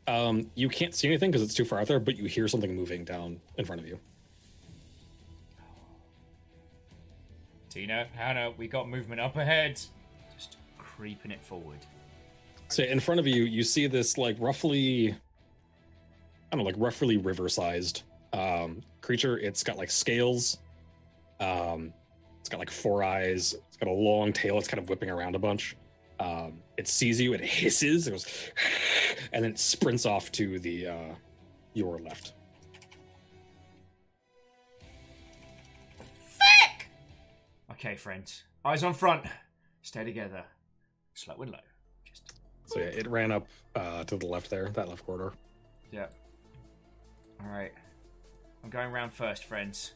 Um, 0.08 0.50
you 0.56 0.68
can't 0.68 0.94
see 0.94 1.08
anything 1.08 1.32
because 1.32 1.42
it's 1.42 1.54
too 1.54 1.66
far 1.66 1.80
out 1.80 1.88
there, 1.88 2.00
but 2.00 2.18
you 2.18 2.26
hear 2.26 2.48
something 2.48 2.76
moving 2.76 3.04
down 3.04 3.40
in 3.58 3.66
front 3.66 3.82
of 3.82 3.88
you. 3.88 4.00
Tina, 7.70 8.08
Hannah, 8.14 8.52
we 8.58 8.68
got 8.68 8.90
movement 8.90 9.22
up 9.22 9.38
ahead. 9.38 9.80
Just 10.38 10.58
creeping 10.78 11.32
it 11.32 11.42
forward. 11.42 11.80
So 12.68 12.84
in 12.84 13.00
front 13.00 13.20
of 13.20 13.28
you, 13.28 13.44
you 13.44 13.64
see 13.64 13.88
this 13.88 14.18
like 14.18 14.36
roughly, 14.40 15.12
I 15.12 15.16
don't 16.56 16.60
know, 16.60 16.66
like 16.66 16.76
roughly 16.78 17.18
river-sized 17.18 18.04
um, 18.34 18.82
creature. 19.02 19.38
It's 19.38 19.64
got 19.64 19.78
like 19.78 19.92
scales. 19.92 20.58
Um, 21.40 21.94
it's 22.40 22.50
got 22.50 22.60
like 22.60 22.72
four 22.72 23.04
eyes. 23.04 23.56
It's 23.68 23.78
got 23.78 23.90
a 23.90 23.94
long 23.94 24.34
tail. 24.34 24.58
It's 24.58 24.68
kind 24.68 24.82
of 24.82 24.90
whipping 24.90 25.10
around 25.10 25.36
a 25.36 25.40
bunch. 25.40 25.76
Um, 26.20 26.60
it 26.78 26.88
sees 26.88 27.20
you 27.20 27.34
it 27.34 27.42
hisses. 27.42 28.08
It 28.08 28.12
goes, 28.12 28.28
and 29.34 29.44
then 29.44 29.52
it 29.52 29.60
sprints 29.60 30.06
off 30.06 30.32
to 30.34 30.60
the 30.60 30.88
uh, 30.88 31.16
your 31.74 32.00
left. 32.00 32.34
Fuck. 36.20 36.86
Okay, 37.72 37.96
friends. 37.96 38.44
Eyes 38.64 38.84
on 38.84 38.94
front. 38.94 39.26
Stay 39.82 40.04
together. 40.04 40.44
Slow 41.16 41.36
and 41.42 41.52
low. 41.52 41.58
Just 42.06 42.34
So 42.66 42.80
yeah, 42.80 42.86
it 42.86 43.08
ran 43.08 43.32
up 43.32 43.48
uh, 43.76 44.04
to 44.04 44.18
the 44.18 44.28
left 44.28 44.50
there, 44.50 44.70
that 44.70 44.88
left 44.88 45.06
corridor. 45.06 45.34
yeah. 45.92 46.08
All 47.42 47.50
right. 47.50 47.72
I'm 48.64 48.70
going 48.70 48.92
round 48.92 49.14
first, 49.14 49.46
friends. 49.46 49.94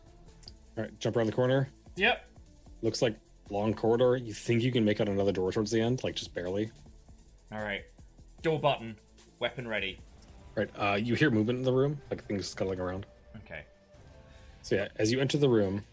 All 0.78 0.84
right, 0.84 1.00
jump 1.00 1.18
around 1.18 1.28
the 1.28 1.34
corner. 1.34 1.70
Yep. 1.96 2.26
Looks 2.82 3.02
like 3.02 3.16
long 3.50 3.74
corridor. 3.74 4.18
You 4.18 4.34
think 4.34 4.64
you 4.64 4.72
can 4.72 4.84
make 4.84 5.00
out 5.00 5.08
another 5.08 5.32
door 5.32 5.52
towards 5.52 5.72
the 5.72 5.82
end, 5.82 6.04
like 6.04 6.16
just 6.16 6.34
barely. 6.34 6.72
All 7.52 7.62
right. 7.62 7.84
Door 8.42 8.60
button. 8.60 8.96
Weapon 9.40 9.68
ready. 9.68 10.00
Right. 10.56 10.70
Uh, 10.78 10.96
you 11.02 11.16
hear 11.16 11.30
movement 11.30 11.60
in 11.60 11.66
the 11.66 11.74
room, 11.74 12.00
like 12.10 12.26
things 12.26 12.48
scuttling 12.48 12.80
around. 12.80 13.06
Okay. 13.38 13.64
So 14.62 14.76
yeah, 14.76 14.88
as 14.98 15.12
you 15.12 15.20
enter 15.20 15.38
the 15.38 15.50
room, 15.50 15.84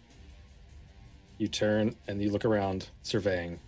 you 1.39 1.49
turn 1.49 1.95
and 2.09 2.23
you 2.23 2.31
look 2.31 2.45
around, 2.45 2.89
surveying, 3.03 3.59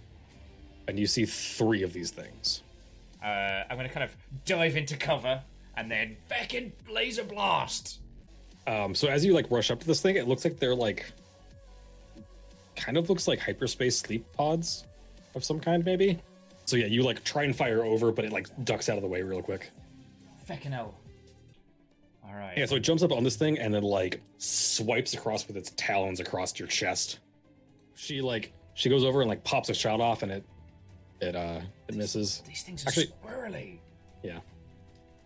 and 0.89 0.99
you 0.99 1.07
see 1.07 1.27
three 1.27 1.83
of 1.83 1.93
these 1.93 2.11
things. 2.11 2.63
Uh, 3.23 3.65
I'm 3.69 3.77
gonna 3.77 3.89
kind 3.89 4.05
of 4.05 4.17
dive 4.45 4.77
into 4.77 4.97
cover 4.97 5.43
and 5.77 5.91
then 5.91 6.17
back 6.29 6.55
in 6.55 6.73
laser 6.89 7.25
blast. 7.25 8.01
Um, 8.67 8.95
so 8.95 9.09
as 9.09 9.25
you 9.25 9.35
like 9.35 9.51
rush 9.51 9.71
up 9.71 9.81
to 9.81 9.87
this 9.87 10.01
thing, 10.01 10.17
it 10.17 10.27
looks 10.27 10.45
like 10.45 10.59
they're 10.59 10.75
like, 10.75 11.05
kind 12.77 12.97
of 12.97 13.09
looks 13.09 13.29
like 13.29 13.39
hyperspace 13.39 13.99
sleep 13.99 14.25
pods 14.33 14.85
of 15.35 15.45
some 15.45 15.61
kind, 15.61 15.85
maybe. 15.85 16.19
So 16.65 16.77
yeah, 16.77 16.87
you 16.87 17.03
like 17.03 17.23
try 17.25 17.45
and 17.45 17.55
fire 17.55 17.85
over, 17.85 18.11
but 18.11 18.25
it 18.25 18.33
like 18.33 18.49
ducks 18.65 18.89
out 18.89 18.97
of 18.97 19.03
the 19.03 19.09
way 19.09 19.23
real 19.23 19.43
quick. 19.43 19.71
Feckin' 20.49 20.73
hell. 20.73 20.95
All 22.27 22.35
right. 22.35 22.57
Yeah, 22.57 22.67
so 22.67 22.77
it 22.77 22.81
jumps 22.81 23.03
up 23.03 23.13
on 23.13 23.23
this 23.23 23.37
thing 23.37 23.59
and 23.59 23.73
then 23.73 23.83
like 23.83 24.21
swipes 24.39 25.15
across 25.15 25.47
with 25.47 25.57
its 25.57 25.73
talons 25.77 26.21
across 26.21 26.59
your 26.59 26.69
chest. 26.69 27.19
She 27.95 28.21
like 28.21 28.53
she 28.75 28.89
goes 28.89 29.05
over 29.05 29.21
and 29.21 29.29
like 29.29 29.45
pops 29.45 29.69
a 29.69 29.75
shot 29.75 30.01
off 30.01 30.23
and 30.23 30.33
it 30.33 30.45
it 31.21 31.37
uh 31.37 31.61
it 31.89 31.95
misses. 31.95 32.43
These 32.47 32.63
things 32.63 32.85
are 32.85 32.89
Actually- 32.89 33.13
squirrely. 33.25 33.79
Yeah. 34.23 34.41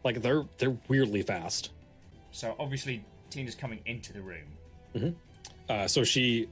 Like 0.05 0.21
they're 0.23 0.45
they're 0.59 0.77
weirdly 0.89 1.23
fast. 1.23 1.71
So 2.33 2.55
obviously 2.59 3.05
Tina's 3.31 3.55
coming 3.55 3.81
into 3.87 4.13
the 4.13 4.21
room. 4.23 5.15
Uh 5.69 5.87
so 5.87 6.03
she 6.05 6.49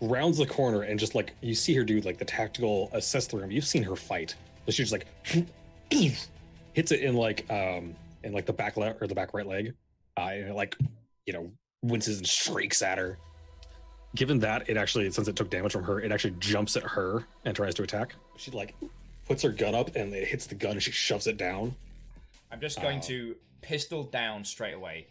rounds 0.00 0.38
the 0.38 0.46
corner 0.46 0.82
and 0.82 0.98
just 0.98 1.14
like 1.14 1.32
you 1.42 1.54
see 1.54 1.74
her 1.74 1.84
do 1.84 2.00
like 2.00 2.18
the 2.18 2.24
tactical 2.24 2.90
assess 2.92 3.26
the 3.26 3.36
room. 3.36 3.50
You've 3.50 3.64
seen 3.66 3.82
her 3.82 3.96
fight. 3.96 4.34
But 4.64 4.74
she 4.74 4.82
just 4.82 4.92
like 4.92 5.06
hits 5.90 6.90
it 6.92 7.00
in 7.00 7.14
like 7.14 7.48
um 7.50 7.94
in 8.24 8.32
like 8.32 8.46
the 8.46 8.52
back 8.52 8.76
left 8.76 9.02
or 9.02 9.06
the 9.06 9.14
back 9.14 9.34
right 9.34 9.46
leg. 9.46 9.74
Uh 10.16 10.20
and 10.32 10.48
it 10.50 10.54
like 10.54 10.76
you 11.26 11.32
know 11.32 11.50
winces 11.82 12.18
and 12.18 12.26
shrieks 12.26 12.82
at 12.82 12.98
her. 12.98 13.18
Given 14.14 14.38
that 14.40 14.68
it 14.68 14.76
actually 14.76 15.10
since 15.10 15.28
it 15.28 15.36
took 15.36 15.50
damage 15.50 15.72
from 15.72 15.84
her, 15.84 16.00
it 16.00 16.12
actually 16.12 16.34
jumps 16.38 16.76
at 16.76 16.82
her 16.82 17.24
and 17.44 17.54
tries 17.56 17.74
to 17.76 17.82
attack. 17.82 18.14
She 18.36 18.50
like 18.50 18.74
puts 19.26 19.42
her 19.42 19.50
gun 19.50 19.74
up 19.74 19.94
and 19.96 20.12
it 20.14 20.26
hits 20.26 20.46
the 20.46 20.54
gun 20.54 20.72
and 20.72 20.82
she 20.82 20.90
shoves 20.92 21.26
it 21.26 21.36
down. 21.36 21.74
I'm 22.50 22.60
just 22.60 22.80
going 22.82 22.98
Oh. 22.98 23.02
to 23.08 23.36
pistol 23.62 24.02
down 24.04 24.44
straight 24.44 24.74
away. 24.74 25.06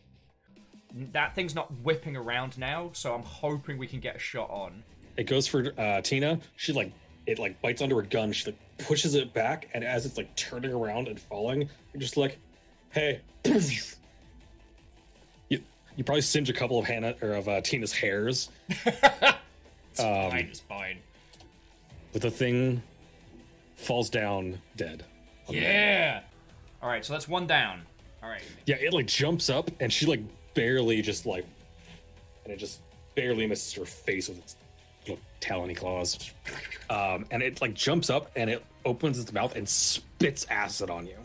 That 1.14 1.36
thing's 1.36 1.56
not 1.56 1.72
whipping 1.84 2.16
around 2.18 2.58
now, 2.58 2.90
so 2.94 3.14
I'm 3.16 3.24
hoping 3.24 3.78
we 3.78 3.88
can 3.88 4.00
get 4.00 4.16
a 4.16 4.20
shot 4.20 4.50
on. 4.50 4.84
It 5.18 5.24
goes 5.26 5.48
for 5.48 5.74
uh, 5.78 6.02
Tina. 6.02 6.40
She 6.58 6.74
like 6.74 6.92
it 7.28 7.40
like 7.40 7.62
bites 7.62 7.82
under 7.82 7.96
her 7.96 8.02
gun. 8.02 8.32
She 8.34 8.48
like 8.52 8.60
pushes 8.78 9.16
it 9.16 9.34
back, 9.34 9.70
and 9.74 9.84
as 9.84 10.06
it's 10.06 10.18
like 10.18 10.34
turning 10.36 10.74
around 10.74 11.08
and 11.08 11.20
falling, 11.20 11.70
you're 11.94 12.02
just 12.02 12.18
like, 12.18 12.38
"Hey!" 12.90 13.22
you 15.50 15.62
you 15.98 16.04
probably 16.06 16.22
singe 16.22 16.50
a 16.50 16.54
couple 16.54 16.80
of 16.80 16.86
Hannah 16.86 17.16
or 17.22 17.32
of 17.34 17.48
uh, 17.50 17.62
Tina's 17.62 17.92
hairs, 17.94 18.50
It's 18.70 20.00
Um, 20.00 20.32
fine, 20.32 20.46
it's 20.50 20.62
fine. 20.62 20.98
but 22.14 22.22
the 22.22 22.32
thing 22.32 22.82
falls 23.76 24.10
down 24.10 24.60
dead. 24.78 25.04
Yeah! 25.50 26.22
Alright, 26.82 27.04
so 27.04 27.12
that's 27.14 27.28
one 27.28 27.46
down. 27.46 27.82
Alright. 28.24 28.44
Yeah, 28.66 28.78
it 28.78 28.94
like 28.94 29.08
jumps 29.08 29.50
up, 29.50 29.70
and 29.82 29.92
she 29.92 30.06
like 30.06 30.22
barely 30.54 31.02
just 31.02 31.26
like, 31.26 31.46
and 32.44 32.54
it 32.54 32.58
just 32.58 32.82
barely 33.16 33.48
misses 33.48 33.74
her 33.74 33.86
face 33.86 34.30
with 34.30 34.40
its 34.40 34.56
little 35.08 35.24
talony 35.40 35.76
claws. 35.76 36.32
Um, 36.90 37.26
and 37.32 37.42
it 37.42 37.62
like 37.62 37.74
jumps 37.74 38.10
up 38.10 38.32
and 38.36 38.50
it 38.50 38.64
opens 38.86 39.20
its 39.20 39.32
mouth 39.32 39.56
and 39.56 39.68
spits 39.68 40.46
acid 40.50 40.90
on 40.90 41.06
you. 41.08 41.18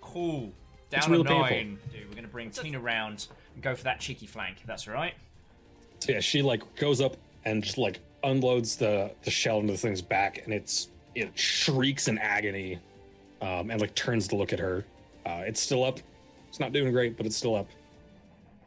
Cool. 0.00 0.52
Down 0.90 1.04
a 1.04 1.08
real 1.10 1.24
painful. 1.24 1.50
nine. 1.50 1.78
Dude, 1.92 2.08
we're 2.08 2.14
gonna 2.14 2.28
bring 2.28 2.50
Tina 2.50 2.78
round 2.78 3.28
and 3.54 3.62
go 3.62 3.74
for 3.74 3.84
that 3.84 3.98
cheeky 4.00 4.26
flank, 4.26 4.58
if 4.60 4.66
that's 4.66 4.86
alright. 4.86 5.14
So 6.00 6.12
yeah, 6.12 6.20
she 6.20 6.42
like 6.42 6.62
goes 6.76 7.00
up 7.00 7.16
and 7.44 7.62
just 7.62 7.78
like 7.78 8.00
unloads 8.24 8.76
the 8.76 9.10
the 9.22 9.30
shell 9.30 9.60
into 9.60 9.72
the 9.72 9.78
thing's 9.78 10.02
back, 10.02 10.42
and 10.44 10.52
it's 10.52 10.88
it 11.14 11.30
shrieks 11.38 12.08
in 12.08 12.18
agony, 12.18 12.78
um, 13.40 13.70
and 13.70 13.80
like 13.80 13.94
turns 13.94 14.28
to 14.28 14.36
look 14.36 14.52
at 14.52 14.58
her. 14.58 14.84
Uh, 15.24 15.42
it's 15.46 15.60
still 15.60 15.84
up. 15.84 16.00
It's 16.48 16.60
not 16.60 16.72
doing 16.72 16.92
great, 16.92 17.16
but 17.16 17.24
it's 17.24 17.36
still 17.36 17.56
up. 17.56 17.68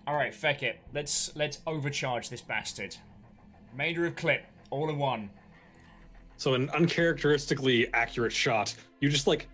Alright, 0.08 0.36
feck 0.36 0.64
it. 0.64 0.80
Let's 0.94 1.36
let's 1.36 1.62
overcharge 1.66 2.30
this 2.30 2.42
bastard. 2.42 2.96
Remainder 3.72 4.06
of 4.06 4.16
clip, 4.16 4.46
all 4.70 4.90
in 4.90 4.98
one. 4.98 5.30
So 6.38 6.54
an 6.54 6.70
uncharacteristically 6.72 7.92
accurate 7.94 8.32
shot. 8.32 8.76
You 9.00 9.10
just 9.10 9.28
like 9.28 9.48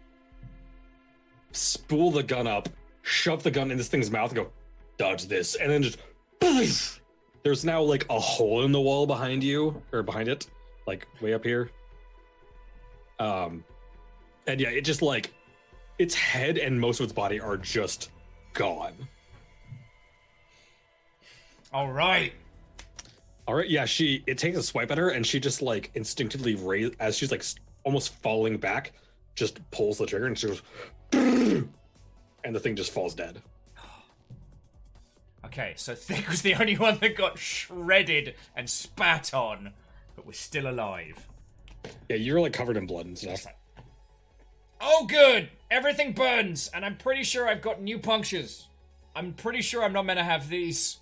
spool 1.51 2.11
the 2.11 2.23
gun 2.23 2.47
up, 2.47 2.69
shove 3.01 3.43
the 3.43 3.51
gun 3.51 3.71
in 3.71 3.77
this 3.77 3.87
thing's 3.87 4.11
mouth, 4.11 4.31
and 4.31 4.45
go 4.45 4.51
dodge 4.97 5.27
this, 5.27 5.55
and 5.55 5.71
then 5.71 5.83
just. 5.83 5.99
There's 7.43 7.65
now 7.65 7.81
like 7.81 8.05
a 8.09 8.19
hole 8.19 8.65
in 8.65 8.71
the 8.71 8.79
wall 8.79 9.07
behind 9.07 9.43
you 9.43 9.81
or 9.91 10.03
behind 10.03 10.29
it, 10.29 10.47
like 10.85 11.07
way 11.21 11.33
up 11.33 11.43
here. 11.43 11.71
Um, 13.19 13.63
and 14.47 14.59
yeah, 14.59 14.69
it 14.69 14.81
just 14.81 15.01
like 15.01 15.33
its 15.97 16.13
head 16.13 16.57
and 16.57 16.79
most 16.79 16.99
of 16.99 17.05
its 17.05 17.13
body 17.13 17.39
are 17.39 17.57
just 17.57 18.11
gone. 18.53 18.93
Alright. 21.73 22.33
All 23.47 23.55
right, 23.55 23.69
yeah, 23.69 23.85
she 23.85 24.23
it 24.27 24.37
takes 24.37 24.57
a 24.57 24.63
swipe 24.63 24.91
at 24.91 24.97
her 24.97 25.09
and 25.09 25.25
she 25.25 25.39
just 25.39 25.61
like 25.61 25.91
instinctively 25.95 26.55
raise 26.55 26.91
as 26.99 27.17
she's 27.17 27.31
like 27.31 27.43
almost 27.83 28.13
falling 28.21 28.57
back, 28.57 28.93
just 29.35 29.59
pulls 29.71 29.97
the 29.97 30.05
trigger 30.05 30.27
and 30.27 30.37
she 30.37 30.47
goes, 30.47 30.61
and 31.13 32.55
the 32.55 32.59
thing 32.59 32.75
just 32.75 32.91
falls 32.91 33.13
dead. 33.13 33.41
Okay, 35.43 35.73
so 35.75 35.95
Thick 35.95 36.29
was 36.29 36.43
the 36.43 36.53
only 36.53 36.77
one 36.77 36.99
that 36.99 37.17
got 37.17 37.37
shredded 37.37 38.35
and 38.55 38.69
spat 38.69 39.33
on, 39.33 39.73
but 40.15 40.25
was 40.25 40.37
still 40.37 40.69
alive. 40.69 41.27
Yeah, 42.07 42.17
you're 42.17 42.39
like 42.39 42.53
covered 42.53 42.77
in 42.77 42.85
blood 42.85 43.07
and 43.07 43.17
stuff. 43.17 43.47
Oh, 44.79 45.05
good! 45.07 45.49
Everything 45.69 46.13
burns, 46.13 46.69
and 46.73 46.85
I'm 46.85 46.95
pretty 46.95 47.23
sure 47.23 47.47
I've 47.49 47.61
got 47.61 47.81
new 47.81 47.99
punctures. 47.99 48.67
I'm 49.15 49.33
pretty 49.33 49.61
sure 49.61 49.83
I'm 49.83 49.93
not 49.93 50.05
meant 50.05 50.19
to 50.19 50.23
have 50.23 50.47
these. 50.47 51.00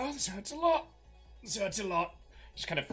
Oh, 0.00 0.12
this 0.12 0.28
hurts 0.28 0.52
a 0.52 0.56
lot. 0.56 0.86
This 1.42 1.56
hurts 1.56 1.80
a 1.80 1.84
lot. 1.84 2.14
Just 2.54 2.68
kind 2.68 2.78
of 2.78 2.86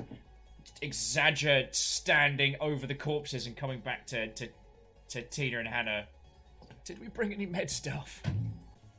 exaggerate 0.82 1.76
standing 1.76 2.56
over 2.60 2.88
the 2.88 2.96
corpses 2.96 3.46
and 3.46 3.56
coming 3.56 3.80
back 3.80 4.08
to, 4.08 4.28
to, 4.34 4.50
to 5.10 5.22
Tina 5.22 5.60
and 5.60 5.68
Hannah. 5.68 6.08
Did 6.84 7.00
we 7.00 7.08
bring 7.08 7.32
any 7.32 7.46
med 7.46 7.70
stuff? 7.70 8.22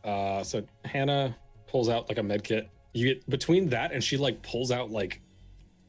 Uh, 0.04 0.42
so 0.44 0.62
Hannah 0.84 1.36
pulls 1.66 1.88
out 1.88 2.08
like 2.08 2.18
a 2.18 2.22
med 2.22 2.44
kit. 2.44 2.68
you 2.94 3.14
get 3.14 3.28
between 3.28 3.68
that 3.70 3.90
and 3.92 4.02
she 4.02 4.16
like 4.16 4.40
pulls 4.42 4.70
out 4.70 4.90
like 4.90 5.20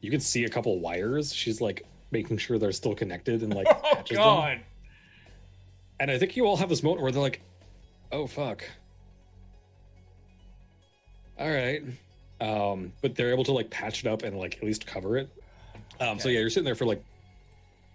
you 0.01 0.09
can 0.12 0.19
see 0.19 0.45
a 0.45 0.50
couple 0.50 0.79
wires. 0.79 1.31
She's 1.33 1.62
like 1.62 1.86
making 2.12 2.38
sure 2.38 2.57
they're 2.57 2.71
still 2.71 2.95
connected 2.95 3.43
and 3.43 3.53
like 3.53 3.67
Oh 3.69 3.95
patches 3.95 4.17
them. 4.17 4.25
god. 4.25 4.59
And 6.00 6.09
I 6.12 6.17
think 6.17 6.36
you 6.36 6.45
all 6.47 6.57
have 6.57 6.69
this 6.69 6.81
moment 6.83 7.01
where 7.01 7.12
they're 7.12 7.21
like, 7.21 7.41
"Oh 8.12 8.27
fuck." 8.27 8.63
All 11.39 11.50
right, 11.50 11.83
um, 12.41 12.91
but 13.01 13.15
they're 13.15 13.32
able 13.32 13.44
to 13.46 13.51
like 13.51 13.70
patch 13.70 14.06
it 14.06 14.08
up 14.08 14.24
and 14.24 14.38
like 14.38 14.58
at 14.58 14.63
least 14.63 14.86
cover 14.86 15.17
it. 15.17 15.29
Um, 16.00 16.20
So 16.20 16.29
yeah, 16.29 16.39
you're 16.39 16.50
sitting 16.50 16.65
there 16.65 16.75
for 16.75 16.86
like 16.86 17.03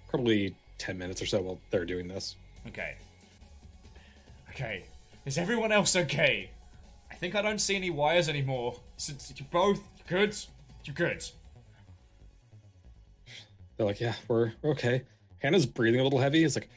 probably 0.08 0.54
ten 0.78 0.98
minutes 0.98 1.22
or 1.22 1.26
so 1.26 1.40
while 1.40 1.60
they're 1.70 1.84
doing 1.84 2.08
this. 2.08 2.36
Okay. 2.68 2.96
Okay. 4.50 4.84
Is 5.24 5.38
everyone 5.38 5.72
else 5.72 5.94
okay? 5.94 6.50
I 7.10 7.14
think 7.14 7.34
I 7.34 7.42
don't 7.42 7.60
see 7.60 7.76
any 7.76 7.90
wires 7.90 8.28
anymore. 8.28 8.80
Since 8.96 9.32
you 9.36 9.46
both 9.50 9.80
good? 10.08 10.34
you're 10.84 10.94
good? 10.94 11.24
They're 13.76 13.86
like, 13.86 14.00
"Yeah, 14.00 14.14
we're 14.28 14.52
we're 14.62 14.70
okay." 14.70 15.02
Hannah's 15.38 15.66
breathing 15.66 16.00
a 16.00 16.04
little 16.04 16.18
heavy. 16.18 16.44
It's 16.44 16.56
like, 16.56 16.68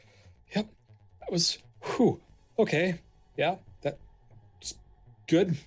"Yep, 0.56 0.68
that 1.20 1.32
was 1.32 1.58
whew, 1.82 2.20
okay, 2.60 3.00
yeah, 3.38 3.56
that's 3.82 4.76
good." 5.28 5.58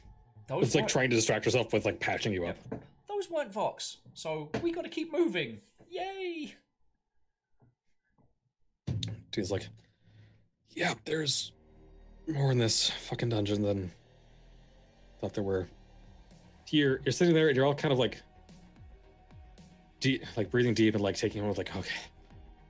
Those 0.48 0.64
It's 0.64 0.74
like 0.74 0.88
trying 0.88 1.10
to 1.10 1.16
distract 1.16 1.44
yourself 1.44 1.72
with 1.74 1.84
like 1.84 2.00
patching 2.00 2.32
you 2.32 2.46
up. 2.46 2.56
Those 3.06 3.30
weren't 3.30 3.52
Vox, 3.52 3.98
so 4.14 4.50
we 4.62 4.72
gotta 4.72 4.88
keep 4.88 5.12
moving. 5.12 5.60
Yay! 5.90 6.54
He's 9.34 9.50
like, 9.50 9.68
yeah, 10.70 10.94
there's 11.04 11.52
more 12.26 12.50
in 12.50 12.58
this 12.58 12.90
fucking 12.90 13.28
dungeon 13.28 13.62
than 13.62 13.90
I 15.16 15.20
thought 15.20 15.34
there 15.34 15.44
were. 15.44 15.68
You're 16.70 17.00
you're 17.04 17.12
sitting 17.12 17.34
there 17.34 17.48
and 17.48 17.56
you're 17.56 17.66
all 17.66 17.74
kind 17.74 17.92
of 17.92 17.98
like 17.98 18.22
deep, 20.00 20.24
like 20.36 20.50
breathing 20.50 20.74
deep 20.74 20.94
and 20.94 21.02
like 21.02 21.16
taking 21.16 21.42
one 21.42 21.50
with 21.50 21.58
like, 21.58 21.76
okay. 21.76 21.88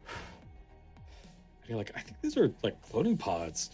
And 0.07 1.69
you're 1.69 1.79
like, 1.79 1.93
I 1.95 2.01
think 2.01 2.17
these 2.23 2.37
are 2.37 2.53
like 2.63 2.81
floating 2.85 3.17
pods. 3.17 3.71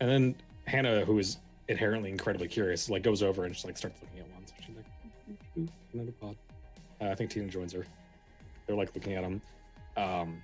And 0.00 0.08
then 0.08 0.34
Hannah, 0.66 1.04
who 1.04 1.18
is 1.18 1.38
inherently 1.70 2.10
incredibly 2.10 2.48
curious, 2.48 2.90
like 2.90 3.02
goes 3.02 3.22
over 3.22 3.44
and 3.44 3.54
just 3.54 3.64
like 3.64 3.78
starts 3.78 3.96
looking 4.02 4.18
at 4.18 4.28
one. 4.34 4.44
So 4.44 4.54
she's 4.66 4.76
like, 4.76 5.70
another 5.94 6.12
pod. 6.12 6.36
Uh, 7.00 7.06
I 7.06 7.14
think 7.14 7.30
Tina 7.30 7.48
joins 7.48 7.72
her. 7.72 7.86
They're 8.66 8.76
like 8.76 8.92
looking 8.94 9.14
at 9.14 9.22
them. 9.22 9.40
Um, 9.96 10.42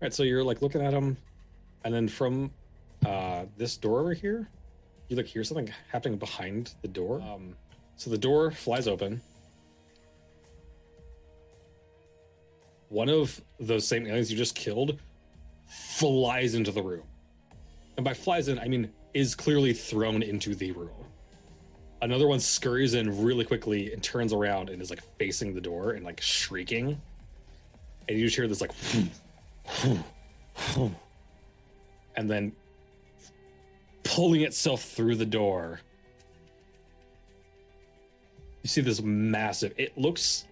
all 0.00 0.02
right, 0.02 0.14
so 0.14 0.22
you're 0.22 0.44
like 0.44 0.62
looking 0.62 0.82
at 0.82 0.92
them, 0.92 1.16
and 1.84 1.92
then 1.92 2.08
from 2.08 2.50
uh, 3.04 3.44
this 3.58 3.76
door 3.76 4.00
over 4.00 4.14
here, 4.14 4.48
you 5.08 5.16
like 5.16 5.26
hear 5.26 5.44
something 5.44 5.68
happening 5.90 6.16
behind 6.16 6.74
the 6.80 6.88
door. 6.88 7.20
Um, 7.20 7.54
so 7.96 8.08
the 8.08 8.18
door 8.18 8.50
flies 8.52 8.86
open. 8.86 9.20
One 12.88 13.08
of 13.08 13.40
those 13.58 13.86
same 13.86 14.06
aliens 14.06 14.30
you 14.30 14.38
just 14.38 14.54
killed 14.54 14.98
flies 15.66 16.54
into 16.54 16.70
the 16.70 16.82
room, 16.82 17.04
and 17.96 18.04
by 18.04 18.14
flies 18.14 18.48
in, 18.48 18.58
I 18.58 18.68
mean 18.68 18.90
is 19.14 19.34
clearly 19.34 19.72
thrown 19.72 20.22
into 20.22 20.54
the 20.54 20.72
room. 20.72 20.90
Another 22.02 22.26
one 22.26 22.40
scurries 22.40 22.94
in 22.94 23.22
really 23.22 23.44
quickly 23.44 23.92
and 23.92 24.02
turns 24.02 24.32
around 24.32 24.70
and 24.70 24.80
is 24.80 24.90
like 24.90 25.02
facing 25.18 25.54
the 25.54 25.60
door 25.60 25.92
and 25.92 26.04
like 26.04 26.20
shrieking. 26.20 27.00
And 28.08 28.18
you 28.18 28.24
just 28.24 28.36
hear 28.36 28.48
this 28.48 28.60
like 28.60 28.72
and 32.16 32.30
then 32.30 32.52
pulling 34.02 34.42
itself 34.42 34.82
through 34.82 35.16
the 35.16 35.26
door. 35.26 35.80
You 38.62 38.68
see 38.68 38.80
this 38.80 39.00
massive. 39.02 39.72
It 39.76 39.96
looks. 39.96 40.46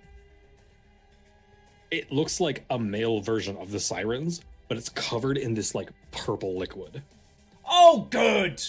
It 1.90 2.12
looks 2.12 2.40
like 2.40 2.64
a 2.70 2.78
male 2.78 3.20
version 3.20 3.56
of 3.56 3.70
the 3.70 3.80
sirens, 3.80 4.42
but 4.68 4.76
it's 4.76 4.90
covered 4.90 5.38
in 5.38 5.54
this 5.54 5.74
like 5.74 5.90
purple 6.10 6.58
liquid. 6.58 7.02
Oh, 7.68 8.06
good! 8.10 8.62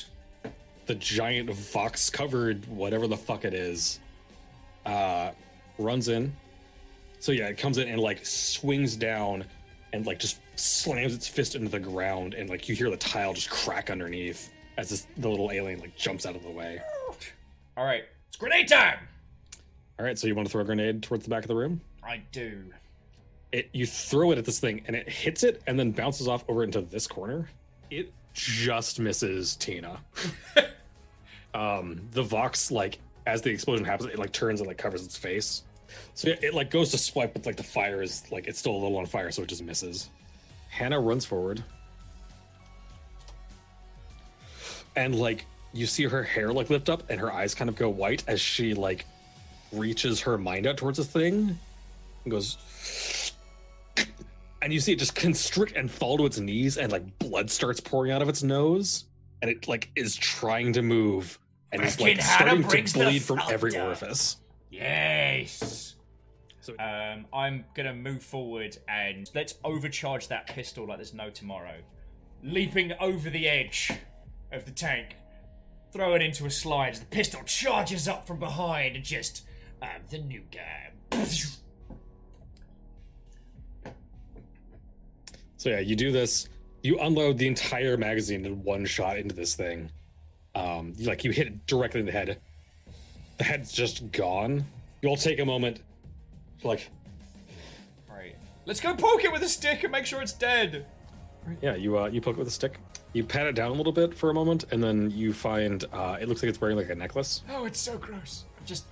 The 0.86 0.96
giant 0.96 1.50
vox 1.52 2.10
covered 2.10 2.66
whatever 2.68 3.08
the 3.08 3.18
fuck 3.18 3.46
it 3.46 3.54
is, 3.54 4.00
uh, 4.86 5.32
runs 5.78 6.08
in. 6.08 6.36
So 7.20 7.32
yeah, 7.32 7.48
it 7.48 7.58
comes 7.58 7.78
in 7.78 7.88
and 7.88 8.02
like 8.02 8.26
swings 8.26 8.96
down, 8.96 9.46
and 9.94 10.06
like 10.06 10.20
just 10.20 10.40
slams 10.56 11.14
its 11.14 11.28
fist 11.28 11.56
into 11.56 11.70
the 11.70 11.80
ground, 11.80 12.34
and 12.34 12.50
like 12.50 12.68
you 12.68 12.76
hear 12.76 12.90
the 12.90 12.98
tile 12.98 13.34
just 13.34 13.50
crack 13.50 13.90
underneath 13.90 14.52
as 14.78 14.90
this 14.90 15.08
the 15.18 15.30
little 15.30 15.52
alien 15.52 15.80
like 15.80 15.96
jumps 15.96 16.26
out 16.26 16.36
of 16.36 16.44
the 16.44 16.50
way. 16.50 16.82
Alright, 17.78 18.06
it's 18.28 18.38
grenade 18.38 18.68
time! 18.68 18.98
All 20.00 20.06
right, 20.06 20.18
so 20.18 20.28
you 20.28 20.36
want 20.36 20.48
to 20.48 20.52
throw 20.52 20.62
a 20.62 20.66
grenade 20.66 21.04
towards 21.04 21.24
the 21.24 21.30
back 21.30 21.44
of 21.44 21.50
the 21.50 21.56
room? 21.56 21.82
I 22.04 22.22
do. 22.32 22.64
It 23.52 23.70
you 23.74 23.86
throw 23.86 24.32
it 24.32 24.38
at 24.38 24.46
this 24.46 24.60
thing, 24.60 24.84
and 24.88 24.96
it 24.96 25.08
hits 25.10 25.44
it, 25.44 25.62
and 25.68 25.78
then 25.78 25.92
bounces 25.92 26.28
off 26.28 26.44
over 26.48 26.64
into 26.64 26.82
this 26.82 27.08
corner. 27.08 27.50
It 27.92 28.14
just 28.40 29.00
misses 29.00 29.56
Tina. 29.56 30.00
um, 31.54 32.02
the 32.12 32.24
Vox 32.24 32.72
like 32.72 33.00
as 33.26 33.42
the 33.42 33.50
explosion 33.50 33.86
happens, 33.86 34.12
it 34.12 34.20
like 34.20 34.32
turns 34.32 34.60
and 34.62 34.68
like 34.68 34.78
covers 34.78 35.06
its 35.06 35.18
face. 35.18 35.64
So 36.14 36.30
it, 36.30 36.44
it 36.44 36.54
like 36.54 36.72
goes 36.72 36.92
to 36.92 36.98
swipe, 36.98 37.34
but 37.34 37.46
like 37.46 37.56
the 37.56 37.64
fire 37.64 38.02
is 38.02 38.30
like 38.32 38.48
it's 38.48 38.60
still 38.60 38.74
a 38.74 38.80
little 38.80 38.98
on 38.98 39.06
fire, 39.06 39.32
so 39.32 39.44
it 39.44 39.50
just 39.50 39.64
misses. 39.64 40.10
Hannah 40.70 41.00
runs 41.00 41.26
forward, 41.26 41.64
and 44.96 45.16
like 45.16 45.46
you 45.74 45.86
see 45.86 46.04
her 46.04 46.24
hair 46.24 46.54
like 46.54 46.70
lift 46.70 46.90
up, 46.90 47.10
and 47.10 47.20
her 47.20 47.32
eyes 47.32 47.54
kind 47.56 47.70
of 47.70 47.76
go 47.76 47.90
white 47.90 48.24
as 48.28 48.40
she 48.40 48.74
like 48.74 49.06
reaches 49.72 50.22
her 50.22 50.38
mind 50.38 50.68
out 50.68 50.78
towards 50.78 50.98
the 50.98 51.04
thing, 51.04 51.58
and 52.24 52.32
goes. 52.32 52.58
And 54.62 54.74
you 54.74 54.80
see 54.80 54.92
it 54.94 55.00
just 55.00 55.16
constrict 55.16 55.76
and 55.76 55.90
fall 55.90 56.18
to 56.18 56.26
its 56.26 56.40
knees, 56.40 56.78
and 56.78 56.92
like 56.92 57.18
blood 57.20 57.50
starts 57.50 57.80
pouring 57.80 58.12
out 58.12 58.22
of 58.22 58.30
its 58.30 58.44
nose, 58.44 59.06
and 59.42 59.50
it 59.50 59.68
like 59.68 59.90
is 59.96 60.16
trying 60.16 60.74
to 60.74 60.82
move, 60.82 61.40
and 61.72 61.82
is 61.82 62.00
like 62.00 62.22
starting 62.22 62.64
to 62.64 62.94
bleed 62.94 63.22
from 63.22 63.42
every 63.50 63.78
orifice. 63.78 64.38
Yes! 64.70 65.96
So 66.62 66.74
Um, 66.78 67.26
I'm 67.34 67.66
gonna 67.74 67.96
move 67.96 68.22
forward 68.22 68.78
and 68.88 69.30
let's 69.34 69.56
overcharge 69.64 70.28
that 70.28 70.48
pistol 70.48 70.86
like 70.86 70.98
there's 70.98 71.14
no 71.14 71.30
tomorrow. 71.30 71.78
Leaping 72.44 72.94
over 73.00 73.30
the 73.30 73.48
edge 73.48 73.92
of 74.52 74.66
the 74.66 74.72
tank, 74.72 75.16
throw 75.92 76.14
it 76.14 76.22
into 76.22 76.46
a 76.46 76.52
slide 76.52 76.94
as 76.94 77.00
the 77.00 77.06
pistol 77.08 77.42
charges 77.44 78.08
up 78.08 78.28
from 78.28 78.40
behind 78.40 78.96
and 78.96 79.04
just, 79.04 79.48
I'm 79.82 80.04
the 80.10 80.20
new 80.20 80.44
guy. 80.52 80.92
So 85.60 85.70
yeah, 85.70 85.80
you 85.80 85.98
do 85.98 86.12
this. 86.14 86.48
You 86.84 86.98
unload 87.00 87.38
the 87.38 87.46
entire 87.46 87.98
magazine 87.98 88.46
in 88.46 88.64
one 88.64 88.86
shot 88.86 89.18
into 89.18 89.36
this 89.36 89.56
thing. 89.56 89.92
Um, 90.56 90.94
you, 90.96 91.06
like 91.06 91.26
you 91.26 91.32
hit 91.32 91.48
it 91.48 91.68
directly 91.68 92.00
in 92.00 92.06
the 92.06 92.14
head. 92.14 92.40
The 93.38 93.44
head's 93.44 93.74
just 93.74 94.10
gone. 94.14 94.66
You'll 95.02 95.18
take 95.18 95.40
a 95.40 95.46
moment, 95.46 95.82
like 96.64 96.90
Right. 98.10 98.36
Let's 98.66 98.80
go 98.80 98.96
poke 98.96 99.26
it 99.26 99.34
with 99.34 99.44
a 99.44 99.50
stick 99.50 99.84
and 99.84 99.92
make 99.92 100.06
sure 100.06 100.22
it's 100.22 100.32
dead. 100.32 100.86
yeah, 101.62 101.76
you 101.76 102.00
uh, 102.00 102.08
you 102.08 102.22
poke 102.22 102.36
it 102.36 102.40
with 102.40 102.48
a 102.48 102.52
stick. 102.52 102.80
You 103.12 103.26
pat 103.26 103.46
it 103.46 103.56
down 103.56 103.72
a 103.72 103.74
little 103.74 103.92
bit 103.92 104.14
for 104.14 104.30
a 104.30 104.34
moment, 104.34 104.64
and 104.72 104.82
then 104.82 105.12
you 105.12 105.34
find 105.34 105.84
uh, 105.92 106.18
it 106.22 106.30
looks 106.30 106.42
like 106.42 106.50
it's 106.50 106.62
wearing 106.62 106.78
like 106.78 106.90
a 106.90 106.96
necklace. 106.96 107.42
Oh, 107.50 107.66
it's 107.66 107.80
so 107.80 107.98
gross. 107.98 108.46
I'm 108.58 108.66
just, 108.66 108.86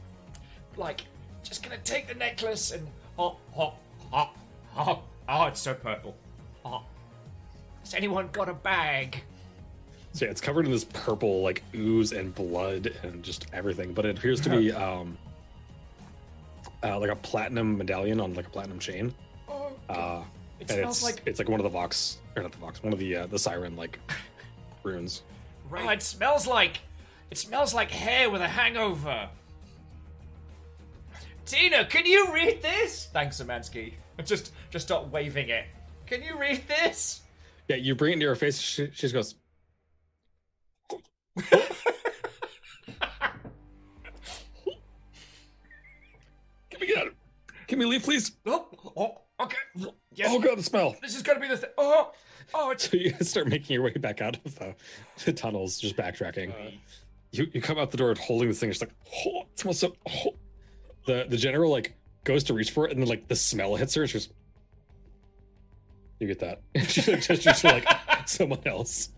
like, 0.75 1.06
just 1.43 1.63
gonna 1.63 1.77
take 1.86 2.10
the 2.10 2.15
necklace 2.15 2.71
and. 2.71 2.86
Oh, 3.17 3.38
oh, 3.58 3.73
oh, 4.12 4.32
oh, 4.77 5.03
oh, 5.30 5.45
it's 5.45 5.62
so 5.62 5.73
purple. 5.73 6.15
Oh. 6.73 6.84
Has 7.84 7.93
anyone 7.93 8.30
got 8.32 8.49
a 8.49 8.53
bag? 8.53 9.23
So 10.13 10.25
yeah, 10.25 10.32
it's 10.32 10.41
covered 10.41 10.65
in 10.65 10.71
this 10.71 10.84
purple 10.86 11.41
like 11.41 11.63
ooze 11.75 12.12
and 12.12 12.34
blood 12.36 12.93
and 13.03 13.23
just 13.23 13.47
everything, 13.53 13.93
but 13.93 14.06
it 14.06 14.17
appears 14.17 14.41
to 14.41 14.49
be 14.49 14.71
um, 14.86 15.17
uh, 16.84 16.99
like 16.99 17.10
a 17.12 17.15
platinum 17.15 17.77
medallion 17.77 18.19
on 18.19 18.34
like 18.34 18.47
a 18.47 18.49
platinum 18.49 18.80
chain. 18.80 19.13
Oh, 19.47 19.71
Uh, 19.89 20.23
it 20.60 20.69
and 20.71 20.80
smells 20.80 20.97
it's 20.97 21.03
like. 21.03 21.21
it's 21.25 21.39
like 21.39 21.49
one 21.49 21.60
of 21.60 21.63
the 21.63 21.69
vox 21.69 22.17
or 22.36 22.41
not 22.43 22.51
the 22.51 22.58
vox, 22.58 22.84
one 22.84 22.91
of 22.93 22.99
the 22.99 23.15
uh, 23.15 23.27
the 23.27 23.39
siren 23.39 23.75
like 23.75 23.99
runes. 24.84 25.21
Oh, 25.71 25.89
it 25.89 26.01
smells 26.01 26.47
like. 26.47 26.80
It 27.30 27.38
smells 27.38 27.73
like 27.73 27.91
hair 27.91 28.30
with 28.30 28.41
a 28.41 28.47
hangover. 28.47 29.30
Tina, 31.45 31.86
can 31.86 32.06
you 32.06 32.34
read 32.34 32.62
this? 32.62 33.08
Thanks, 33.13 33.41
Samansky. 33.41 33.93
Just, 34.25 34.51
just 34.71 34.88
start 34.88 35.10
waving 35.12 35.49
it. 35.49 35.65
Can 36.07 36.23
you 36.23 36.39
read 36.39 36.63
this? 36.67 37.21
Yeah, 37.67 37.75
you 37.75 37.93
bring 37.93 38.13
it 38.13 38.21
to 38.21 38.27
her 38.27 38.35
face. 38.35 38.59
She, 38.59 38.89
she 38.93 39.09
just 39.09 39.13
goes. 39.13 39.35
Can 46.69 46.79
we 46.79 46.87
get 46.87 46.97
out? 46.97 47.07
Of, 47.07 47.13
can 47.67 47.79
we 47.79 47.85
leave, 47.85 48.03
please? 48.03 48.31
Oh, 48.45 48.67
oh 48.95 49.21
okay. 49.41 49.57
Yes. 50.13 50.29
Oh 50.31 50.39
god, 50.39 50.57
the 50.57 50.63
smell. 50.63 50.95
This 51.01 51.15
is 51.15 51.21
gonna 51.21 51.39
be 51.39 51.47
the 51.47 51.57
thing. 51.57 51.69
Oh, 51.77 52.11
oh, 52.53 52.71
it's 52.71 52.89
So 52.89 52.97
you 52.97 53.11
start 53.21 53.47
making 53.47 53.73
your 53.73 53.83
way 53.83 53.91
back 53.91 54.21
out 54.21 54.37
of 54.45 54.55
the, 54.55 54.75
the 55.25 55.33
tunnels, 55.33 55.79
just 55.79 55.97
backtracking. 55.97 56.51
Uh-huh. 56.51 56.69
you, 57.31 57.47
you 57.53 57.61
come 57.61 57.77
out 57.77 57.91
the 57.91 57.97
door 57.97 58.15
holding 58.19 58.47
this 58.47 58.59
thing. 58.59 58.69
It's 58.69 58.81
like, 58.81 58.93
oh, 59.25 59.43
what's 59.63 59.83
up? 59.83 59.93
Oh. 60.09 60.35
The 61.05 61.25
the 61.29 61.37
general 61.37 61.71
like 61.71 61.93
goes 62.23 62.43
to 62.45 62.53
reach 62.53 62.71
for 62.71 62.85
it, 62.85 62.91
and 62.91 63.01
then 63.01 63.09
like 63.09 63.27
the 63.27 63.35
smell 63.35 63.75
hits 63.75 63.95
her. 63.95 64.03
And 64.03 64.09
she 64.09 64.15
goes, 64.15 64.29
"You 66.19 66.27
get 66.27 66.39
that?" 66.39 66.62
She 66.89 67.12
like, 67.12 67.21
gestures 67.21 67.62
to 67.62 67.67
like 67.67 67.86
someone 68.27 68.62
else. 68.65 69.10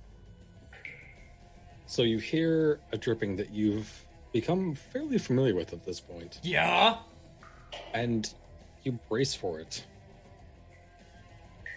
So 1.86 2.04
you 2.04 2.20
hear 2.20 2.80
a 2.92 2.98
dripping 2.98 3.36
that 3.38 3.52
you've 3.52 4.06
become 4.32 4.76
fairly 4.76 5.18
familiar 5.18 5.56
with 5.56 5.74
at 5.74 5.84
this 5.86 6.00
point, 6.00 6.40
Yeah. 6.44 6.98
and 7.94 8.32
you 8.84 8.94
brace 9.10 9.34
for 9.34 9.60
it. 9.60 9.86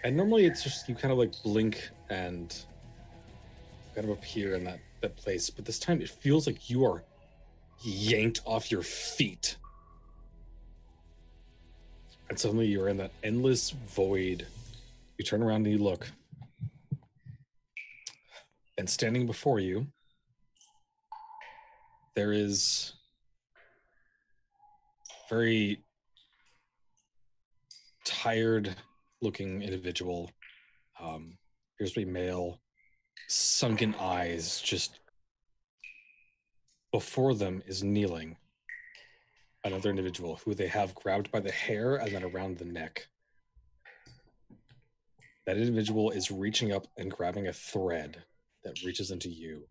And 0.03 0.15
normally 0.15 0.45
it's 0.45 0.63
just 0.63 0.87
you 0.87 0.95
kind 0.95 1.11
of 1.11 1.17
like 1.17 1.31
blink 1.43 1.89
and 2.09 2.53
kind 3.95 4.05
of 4.09 4.11
appear 4.17 4.55
in 4.55 4.63
that 4.65 4.79
that 5.01 5.15
place, 5.17 5.49
but 5.49 5.65
this 5.65 5.79
time 5.79 6.01
it 6.01 6.09
feels 6.09 6.45
like 6.47 6.69
you 6.69 6.85
are 6.85 7.03
yanked 7.81 8.41
off 8.45 8.71
your 8.71 8.83
feet. 8.83 9.57
And 12.29 12.39
suddenly 12.39 12.67
you're 12.67 12.87
in 12.87 12.97
that 12.97 13.11
endless 13.23 13.71
void. 13.71 14.45
You 15.17 15.25
turn 15.25 15.43
around 15.43 15.67
and 15.67 15.77
you 15.77 15.83
look. 15.83 16.11
And 18.77 18.89
standing 18.89 19.27
before 19.27 19.59
you, 19.59 19.87
there 22.15 22.33
is 22.33 22.93
very 25.29 25.83
tired 28.05 28.75
looking 29.21 29.61
individual. 29.61 30.31
Um, 30.99 31.37
appears 31.75 31.93
to 31.93 32.01
be 32.01 32.11
male, 32.11 32.59
sunken 33.27 33.95
eyes, 33.99 34.61
just 34.61 34.99
before 36.91 37.33
them 37.33 37.63
is 37.65 37.83
kneeling 37.83 38.37
another 39.63 39.89
individual 39.89 40.39
who 40.43 40.53
they 40.53 40.67
have 40.67 40.93
grabbed 40.93 41.31
by 41.31 41.39
the 41.39 41.51
hair 41.51 41.95
and 41.95 42.13
then 42.13 42.23
around 42.23 42.57
the 42.57 42.65
neck. 42.65 43.07
That 45.45 45.57
individual 45.57 46.11
is 46.11 46.31
reaching 46.31 46.71
up 46.71 46.87
and 46.97 47.11
grabbing 47.11 47.47
a 47.47 47.53
thread 47.53 48.23
that 48.63 48.83
reaches 48.83 49.11
into 49.11 49.29
you. 49.29 49.63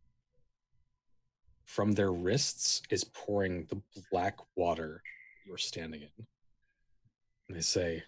From 1.65 1.93
their 1.93 2.13
wrists 2.13 2.83
is 2.91 3.05
pouring 3.05 3.67
the 3.71 3.81
black 4.11 4.37
water 4.55 5.03
you're 5.47 5.57
standing 5.57 6.03
in. 6.03 6.27
And 7.49 7.57
they 7.57 7.63
say, 7.63 8.03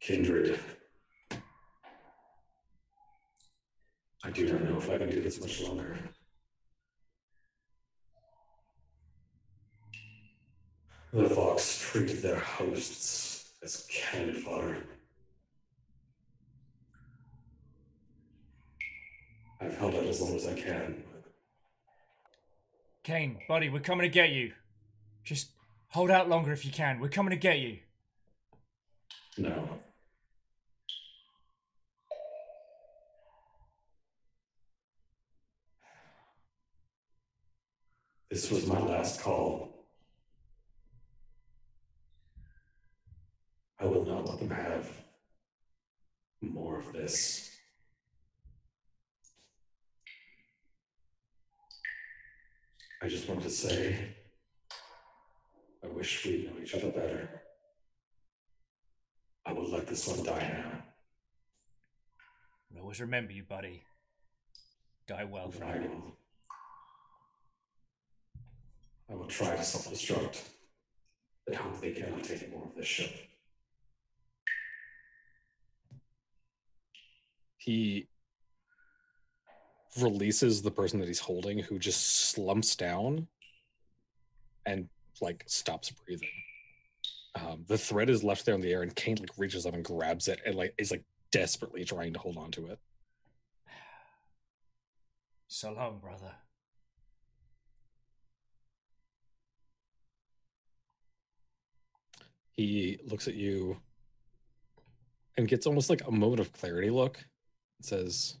Kindred. 0.00 0.58
I 4.24 4.30
do 4.30 4.52
not 4.52 4.64
know 4.64 4.78
if 4.78 4.90
I 4.90 4.98
can 4.98 5.10
do 5.10 5.20
this 5.20 5.40
much 5.40 5.60
longer. 5.62 5.96
The 11.12 11.28
Vox 11.28 11.78
treat 11.78 12.22
their 12.22 12.40
hosts 12.40 13.33
as 13.64 13.86
cannon 13.90 14.34
fodder. 14.34 14.76
I've 19.60 19.76
held 19.78 19.94
out 19.94 20.04
as 20.04 20.20
long 20.20 20.36
as 20.36 20.46
I 20.46 20.52
can. 20.52 21.02
Kane, 23.02 23.38
buddy, 23.48 23.70
we're 23.70 23.80
coming 23.80 24.02
to 24.02 24.08
get 24.08 24.30
you. 24.30 24.52
Just 25.24 25.50
hold 25.88 26.10
out 26.10 26.28
longer 26.28 26.52
if 26.52 26.64
you 26.64 26.70
can. 26.70 27.00
We're 27.00 27.08
coming 27.08 27.30
to 27.30 27.36
get 27.36 27.58
you. 27.58 27.78
No. 29.38 29.68
This 38.30 38.50
was 38.50 38.66
my 38.66 38.78
last 38.78 39.20
call. 39.20 39.73
I 43.80 43.86
will 43.86 44.04
not 44.04 44.28
let 44.28 44.38
them 44.38 44.50
have 44.50 44.88
more 46.40 46.78
of 46.78 46.92
this. 46.92 47.50
I 53.02 53.08
just 53.08 53.28
want 53.28 53.42
to 53.42 53.50
say, 53.50 53.96
I 55.82 55.88
wish 55.88 56.24
we'd 56.24 56.46
known 56.46 56.62
each 56.62 56.74
other 56.74 56.90
better. 56.90 57.42
I 59.44 59.52
will 59.52 59.70
let 59.70 59.86
this 59.86 60.06
one 60.08 60.24
die 60.24 60.62
now. 60.62 60.84
Always 62.80 63.00
remember 63.00 63.32
you, 63.32 63.42
buddy. 63.42 63.82
Die 65.08 65.24
well, 65.24 65.48
But 65.52 65.66
I 65.66 65.72
friend. 65.72 65.90
will. 65.90 66.16
I 69.10 69.14
will 69.14 69.26
try 69.26 69.56
to 69.56 69.64
self-destruct. 69.64 70.40
But 71.46 71.56
hope 71.56 71.80
they 71.80 71.92
cannot 71.92 72.22
take 72.22 72.50
more 72.52 72.64
of 72.64 72.74
this 72.76 72.86
ship. 72.86 73.10
He 77.64 78.08
releases 79.98 80.60
the 80.60 80.70
person 80.70 81.00
that 81.00 81.08
he's 81.08 81.20
holding, 81.20 81.58
who 81.58 81.78
just 81.78 82.30
slumps 82.30 82.76
down 82.76 83.26
and 84.66 84.88
like 85.22 85.44
stops 85.46 85.90
breathing. 85.90 86.28
Um, 87.36 87.64
the 87.66 87.78
thread 87.78 88.10
is 88.10 88.22
left 88.22 88.44
there 88.44 88.54
in 88.54 88.60
the 88.60 88.72
air, 88.72 88.82
and 88.82 88.94
Kane 88.94 89.16
like 89.16 89.30
reaches 89.38 89.64
up 89.64 89.74
and 89.74 89.84
grabs 89.84 90.28
it 90.28 90.40
and 90.44 90.54
like 90.54 90.74
is 90.76 90.90
like 90.90 91.04
desperately 91.32 91.84
trying 91.84 92.12
to 92.12 92.18
hold 92.18 92.36
on 92.36 92.50
to 92.52 92.66
it. 92.66 92.78
So 95.48 95.72
long, 95.72 96.00
brother. 96.00 96.32
he 102.56 102.98
looks 103.06 103.26
at 103.26 103.34
you 103.34 103.76
and 105.36 105.48
gets 105.48 105.66
almost 105.66 105.90
like 105.90 106.06
a 106.06 106.10
moment 106.10 106.40
of 106.40 106.52
clarity 106.52 106.90
look 106.90 107.24
and 107.78 107.86
says 107.86 108.36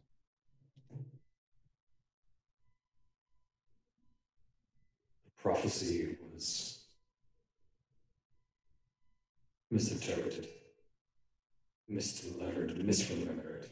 the 5.24 5.30
prophecy 5.36 6.16
was 6.32 6.84
misinterpreted 9.70 10.48
misdelivered 11.90 12.82
misremembered 12.84 13.66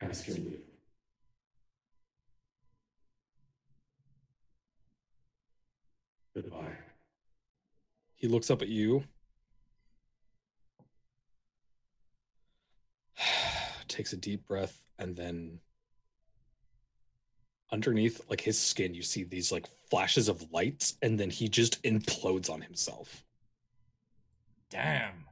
ask 0.00 0.26
your 0.28 0.36
leave 0.36 0.68
Goodbye. 6.40 6.77
He 8.18 8.26
looks 8.26 8.50
up 8.50 8.62
at 8.62 8.68
you. 8.68 9.04
Takes 13.88 14.12
a 14.12 14.16
deep 14.16 14.46
breath 14.46 14.82
and 14.98 15.14
then 15.16 15.60
underneath 17.70 18.20
like 18.28 18.40
his 18.40 18.58
skin 18.58 18.94
you 18.94 19.02
see 19.02 19.24
these 19.24 19.52
like 19.52 19.66
flashes 19.90 20.28
of 20.28 20.50
lights 20.52 20.96
and 21.02 21.20
then 21.20 21.30
he 21.30 21.48
just 21.48 21.80
implodes 21.84 22.50
on 22.50 22.60
himself. 22.60 23.24
Damn. 24.68 25.24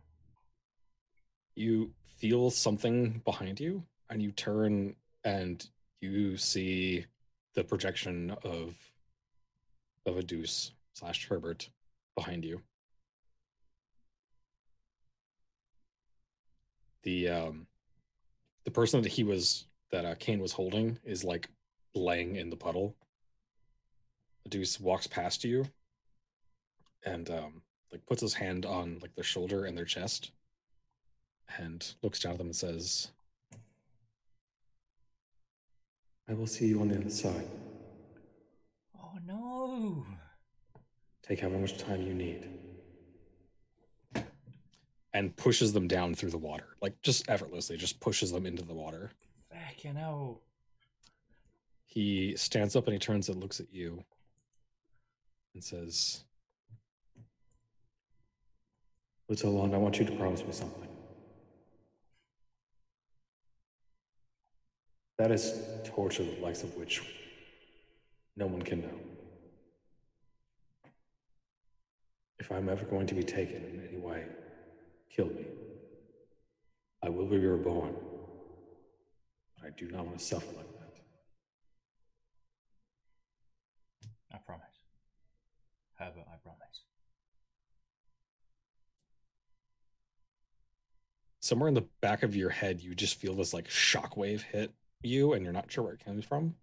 You 1.56 1.90
feel 2.18 2.50
something 2.50 3.20
behind 3.24 3.58
you 3.58 3.82
and 4.10 4.22
you 4.22 4.30
turn 4.32 4.94
and 5.24 5.66
you 6.00 6.36
see 6.36 7.04
the 7.54 7.64
projection 7.64 8.36
of 8.44 8.74
of 10.04 10.18
a 10.18 10.22
deuce 10.22 10.70
slash 10.92 11.26
Herbert 11.28 11.68
behind 12.14 12.44
you. 12.44 12.62
The 17.06 17.28
um 17.28 17.68
the 18.64 18.72
person 18.72 19.00
that 19.00 19.12
he 19.12 19.22
was 19.22 19.66
that 19.92 20.04
uh, 20.04 20.16
Kane 20.16 20.40
was 20.40 20.50
holding 20.50 20.98
is 21.04 21.22
like 21.22 21.48
laying 21.94 22.34
in 22.34 22.50
the 22.50 22.56
puddle. 22.56 22.96
The 24.42 24.50
deuce 24.50 24.80
walks 24.80 25.06
past 25.06 25.44
you 25.44 25.66
and 27.04 27.30
um 27.30 27.62
like 27.92 28.04
puts 28.06 28.22
his 28.22 28.34
hand 28.34 28.66
on 28.66 28.98
like 29.00 29.14
their 29.14 29.22
shoulder 29.22 29.66
and 29.66 29.78
their 29.78 29.84
chest 29.84 30.32
and 31.58 31.94
looks 32.02 32.18
down 32.18 32.32
at 32.32 32.38
them 32.38 32.48
and 32.48 32.56
says 32.56 33.12
I 36.28 36.34
will 36.34 36.48
see 36.48 36.66
you 36.66 36.80
on 36.80 36.88
the 36.88 36.96
other 36.96 37.08
side. 37.08 37.46
Oh 39.00 39.16
no. 39.24 40.04
Take 41.22 41.38
however 41.38 41.58
much 41.58 41.78
time 41.78 42.02
you 42.02 42.14
need. 42.14 42.48
And 45.16 45.34
pushes 45.34 45.72
them 45.72 45.88
down 45.88 46.14
through 46.14 46.28
the 46.28 46.36
water. 46.36 46.76
Like 46.82 47.00
just 47.00 47.30
effortlessly, 47.30 47.78
just 47.78 48.00
pushes 48.00 48.30
them 48.32 48.44
into 48.44 48.62
the 48.62 48.74
water. 48.74 49.12
Fucking 49.50 49.94
hell. 49.94 50.42
He 51.86 52.36
stands 52.36 52.76
up 52.76 52.84
and 52.84 52.92
he 52.92 52.98
turns 52.98 53.30
and 53.30 53.40
looks 53.40 53.58
at 53.58 53.72
you 53.72 54.04
and 55.54 55.64
says, 55.64 56.24
Little 59.30 59.54
one, 59.54 59.74
I 59.74 59.78
want 59.78 59.98
you 59.98 60.04
to 60.04 60.12
promise 60.12 60.44
me 60.44 60.52
something. 60.52 60.86
That 65.16 65.30
is 65.32 65.58
torture 65.84 66.24
the 66.24 66.38
likes 66.42 66.62
of 66.62 66.76
which 66.76 67.00
no 68.36 68.46
one 68.46 68.60
can 68.60 68.82
know. 68.82 69.00
If 72.38 72.52
I'm 72.52 72.68
ever 72.68 72.84
going 72.84 73.06
to 73.06 73.14
be 73.14 73.24
taken 73.24 73.64
in 73.64 73.88
any 73.88 73.96
way, 73.96 74.26
kill 75.10 75.26
me. 75.26 75.46
I 77.02 77.08
will 77.08 77.26
be 77.26 77.38
reborn. 77.38 77.94
But 79.56 79.66
I 79.66 79.70
do 79.70 79.88
not 79.90 80.06
want 80.06 80.18
to 80.18 80.24
suffer 80.24 80.46
like 80.56 80.72
that. 80.72 80.92
I 84.32 84.38
promise. 84.38 84.64
Herbert, 85.94 86.26
I 86.28 86.36
promise. 86.42 86.82
Somewhere 91.40 91.68
in 91.68 91.74
the 91.74 91.86
back 92.00 92.22
of 92.22 92.34
your 92.34 92.50
head, 92.50 92.80
you 92.80 92.94
just 92.94 93.20
feel 93.20 93.34
this 93.34 93.54
like 93.54 93.68
shockwave 93.68 94.42
hit 94.42 94.72
you, 95.02 95.32
and 95.32 95.44
you're 95.44 95.52
not 95.52 95.70
sure 95.70 95.84
where 95.84 95.94
it 95.94 96.04
comes 96.04 96.24
from. 96.24 96.54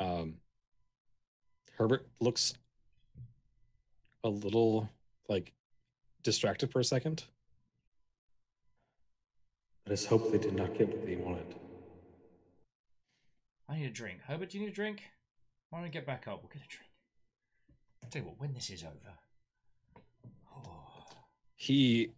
Um, 0.00 0.34
Herbert 1.76 2.06
looks 2.20 2.54
a 4.24 4.28
little 4.28 4.88
like 5.28 5.52
distracted 6.22 6.70
for 6.70 6.80
a 6.80 6.84
second. 6.84 7.24
Let 9.86 9.94
us 9.94 10.04
hope 10.04 10.30
they 10.30 10.38
did 10.38 10.54
not 10.54 10.76
get 10.76 10.88
what 10.88 11.06
they 11.06 11.16
wanted. 11.16 11.54
I 13.68 13.78
need 13.78 13.86
a 13.86 13.90
drink. 13.90 14.20
Herbert, 14.26 14.50
do 14.50 14.58
you 14.58 14.64
need 14.64 14.72
a 14.72 14.74
drink? 14.74 15.02
Why 15.70 15.78
don't 15.78 15.84
we 15.84 15.90
get 15.90 16.06
back 16.06 16.26
up? 16.26 16.42
We'll 16.42 16.50
get 16.52 16.62
a 16.62 16.68
drink. 16.68 16.90
I'll 18.02 18.10
tell 18.10 18.22
you 18.22 18.28
what, 18.28 18.40
when 18.40 18.54
this 18.54 18.70
is 18.70 18.82
over. 18.82 19.14
Oh, 20.54 21.04
He 21.56 22.12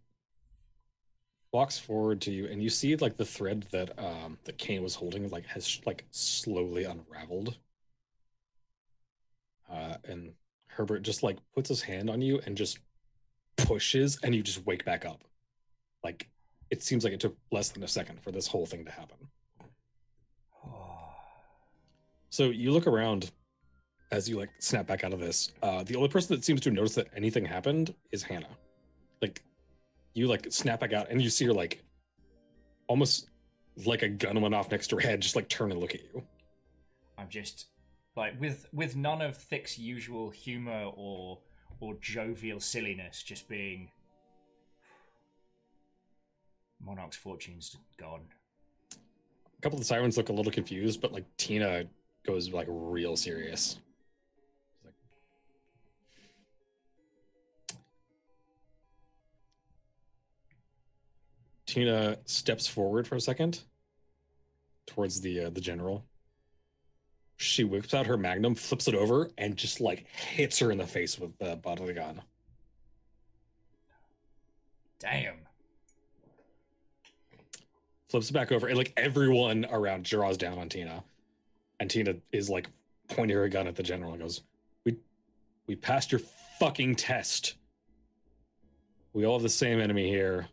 walks 1.51 1.77
forward 1.77 2.21
to 2.21 2.31
you, 2.31 2.47
and 2.47 2.61
you 2.61 2.69
see 2.69 2.95
like 2.95 3.17
the 3.17 3.25
thread 3.25 3.65
that 3.71 3.97
um 3.99 4.37
that 4.45 4.57
Kane 4.57 4.83
was 4.83 4.95
holding 4.95 5.29
like 5.29 5.45
has 5.47 5.81
like 5.85 6.05
slowly 6.11 6.85
unraveled. 6.85 7.57
Uh, 9.69 9.95
and 10.03 10.33
Herbert 10.75 11.03
just 11.03 11.23
like 11.23 11.37
puts 11.53 11.69
his 11.69 11.81
hand 11.81 12.09
on 12.09 12.21
you 12.21 12.39
and 12.45 12.55
just 12.57 12.79
pushes, 13.57 14.19
and 14.23 14.33
you 14.33 14.41
just 14.41 14.65
wake 14.65 14.85
back 14.85 15.05
up. 15.05 15.23
Like 16.03 16.29
it 16.69 16.81
seems 16.81 17.03
like 17.03 17.13
it 17.13 17.19
took 17.19 17.35
less 17.51 17.69
than 17.69 17.83
a 17.83 17.87
second 17.87 18.21
for 18.21 18.31
this 18.31 18.47
whole 18.47 18.65
thing 18.65 18.85
to 18.85 18.91
happen. 18.91 19.17
So 22.33 22.45
you 22.45 22.71
look 22.71 22.87
around 22.87 23.29
as 24.11 24.29
you 24.29 24.37
like 24.37 24.49
snap 24.59 24.87
back 24.87 25.03
out 25.03 25.11
of 25.11 25.19
this. 25.19 25.51
Uh, 25.61 25.83
the 25.83 25.97
only 25.97 26.07
person 26.07 26.35
that 26.35 26.45
seems 26.45 26.61
to 26.61 26.71
notice 26.71 26.95
that 26.95 27.07
anything 27.13 27.43
happened 27.43 27.93
is 28.13 28.23
Hannah. 28.23 28.57
Like 29.21 29.43
you 30.13 30.27
like 30.27 30.47
snap 30.49 30.79
back 30.79 30.93
out 30.93 31.09
and 31.09 31.21
you 31.21 31.29
see 31.29 31.45
her 31.45 31.53
like 31.53 31.83
almost 32.87 33.29
like 33.85 34.01
a 34.01 34.09
gun 34.09 34.39
went 34.41 34.53
off 34.53 34.71
next 34.71 34.87
to 34.87 34.95
her 34.97 35.01
head, 35.01 35.21
just 35.21 35.35
like 35.35 35.47
turn 35.47 35.71
and 35.71 35.79
look 35.79 35.95
at 35.95 36.01
you. 36.03 36.23
I'm 37.17 37.29
just 37.29 37.67
like 38.15 38.39
with 38.39 38.67
with 38.73 38.95
none 38.95 39.21
of 39.21 39.37
Thick's 39.37 39.77
usual 39.77 40.29
humor 40.29 40.89
or 40.95 41.39
or 41.79 41.95
jovial 41.95 42.59
silliness, 42.59 43.23
just 43.23 43.47
being 43.47 43.89
Monarch's 46.79 47.15
fortune's 47.15 47.77
gone. 47.97 48.21
A 48.93 49.61
couple 49.61 49.77
of 49.77 49.81
the 49.81 49.85
sirens 49.85 50.17
look 50.17 50.29
a 50.29 50.33
little 50.33 50.51
confused, 50.51 51.01
but 51.01 51.11
like 51.11 51.25
Tina 51.37 51.85
goes 52.25 52.49
like 52.51 52.67
real 52.69 53.15
serious. 53.15 53.79
Tina 61.65 62.17
steps 62.25 62.67
forward 62.67 63.07
for 63.07 63.15
a 63.15 63.21
second 63.21 63.61
towards 64.87 65.21
the 65.21 65.45
uh, 65.45 65.49
the 65.51 65.61
general. 65.61 66.05
She 67.41 67.63
whips 67.63 67.95
out 67.95 68.05
her 68.05 68.17
magnum, 68.17 68.53
flips 68.53 68.87
it 68.87 68.93
over, 68.93 69.31
and 69.35 69.57
just 69.57 69.81
like 69.81 70.05
hits 70.07 70.59
her 70.59 70.71
in 70.71 70.77
the 70.77 70.85
face 70.85 71.17
with 71.17 71.35
the 71.39 71.55
butt 71.55 71.79
of 71.79 71.87
the 71.87 71.93
gun. 71.93 72.21
Damn. 74.99 75.37
flips 78.09 78.29
it 78.29 78.33
back 78.33 78.51
over, 78.51 78.67
and 78.67 78.77
like 78.77 78.93
everyone 78.95 79.65
around 79.71 80.05
draws 80.05 80.37
down 80.37 80.59
on 80.59 80.69
Tina, 80.69 81.03
and 81.79 81.89
Tina 81.89 82.13
is 82.31 82.49
like 82.49 82.67
pointing 83.07 83.35
her 83.35 83.47
gun 83.49 83.67
at 83.67 83.75
the 83.75 83.81
general 83.81 84.11
and 84.11 84.21
goes, 84.21 84.41
"We, 84.83 84.97
we 85.65 85.75
passed 85.75 86.11
your 86.11 86.21
fucking 86.59 86.95
test. 86.95 87.55
We 89.13 89.25
all 89.25 89.37
have 89.37 89.43
the 89.43 89.49
same 89.49 89.79
enemy 89.79 90.09
here. 90.09 90.47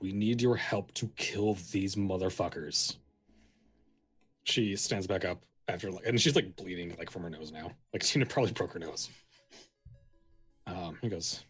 We 0.00 0.12
need 0.12 0.40
your 0.40 0.56
help 0.56 0.94
to 0.94 1.08
kill 1.16 1.54
these 1.72 1.96
motherfuckers." 1.96 2.96
She 4.44 4.76
stands 4.76 5.06
back 5.06 5.24
up 5.24 5.42
after, 5.68 5.90
and 6.04 6.20
she's 6.20 6.34
like 6.34 6.56
bleeding 6.56 6.94
like 6.98 7.10
from 7.10 7.22
her 7.22 7.30
nose 7.30 7.52
now. 7.52 7.70
Like 7.92 8.02
Tina 8.04 8.26
probably 8.26 8.52
broke 8.52 8.72
her 8.72 8.78
nose. 8.78 9.10
Um, 10.66 10.98
he 11.00 11.08
goes, 11.08 11.44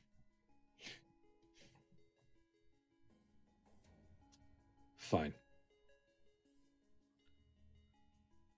Fine. 4.98 5.35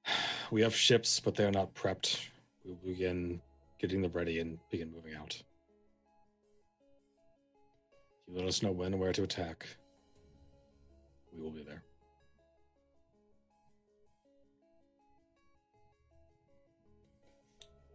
We 0.50 0.60
have 0.60 0.74
ships, 0.76 1.18
but 1.18 1.34
they 1.34 1.44
are 1.44 1.50
not 1.50 1.74
prepped. 1.74 2.28
We 2.64 2.70
will 2.70 2.78
begin 2.84 3.40
getting 3.80 4.02
them 4.02 4.12
ready 4.12 4.38
and 4.38 4.58
begin 4.70 4.92
moving 4.92 5.14
out. 5.14 5.42
You 8.28 8.36
let 8.36 8.46
us 8.46 8.62
know 8.62 8.70
when 8.70 8.92
and 8.92 9.00
where 9.00 9.12
to 9.12 9.24
attack. 9.24 9.66
We 11.32 11.42
will 11.42 11.50
be 11.50 11.64
there. 11.64 11.82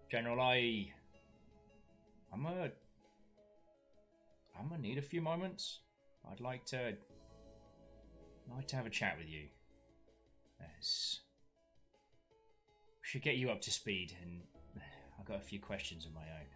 General, 0.09 0.41
I 0.41 0.91
I'm 2.33 2.45
a 2.45 2.71
I'm 4.57 4.69
gonna 4.69 4.81
need 4.81 4.97
a 4.97 5.03
few 5.03 5.21
moments. 5.21 5.79
I'd 6.29 6.39
like 6.39 6.65
to 6.67 6.77
I'd 6.87 6.95
like 8.55 8.67
to 8.69 8.75
have 8.75 8.87
a 8.87 8.89
chat 8.89 9.17
with 9.19 9.27
you. 9.29 9.47
There's 10.59 11.21
we 13.01 13.07
should 13.07 13.21
get 13.21 13.37
you 13.37 13.51
up 13.51 13.61
to 13.61 13.71
speed 13.71 14.15
and 14.21 14.41
I've 15.19 15.25
got 15.25 15.37
a 15.37 15.43
few 15.43 15.59
questions 15.59 16.05
of 16.05 16.13
my 16.13 16.21
own. 16.21 16.47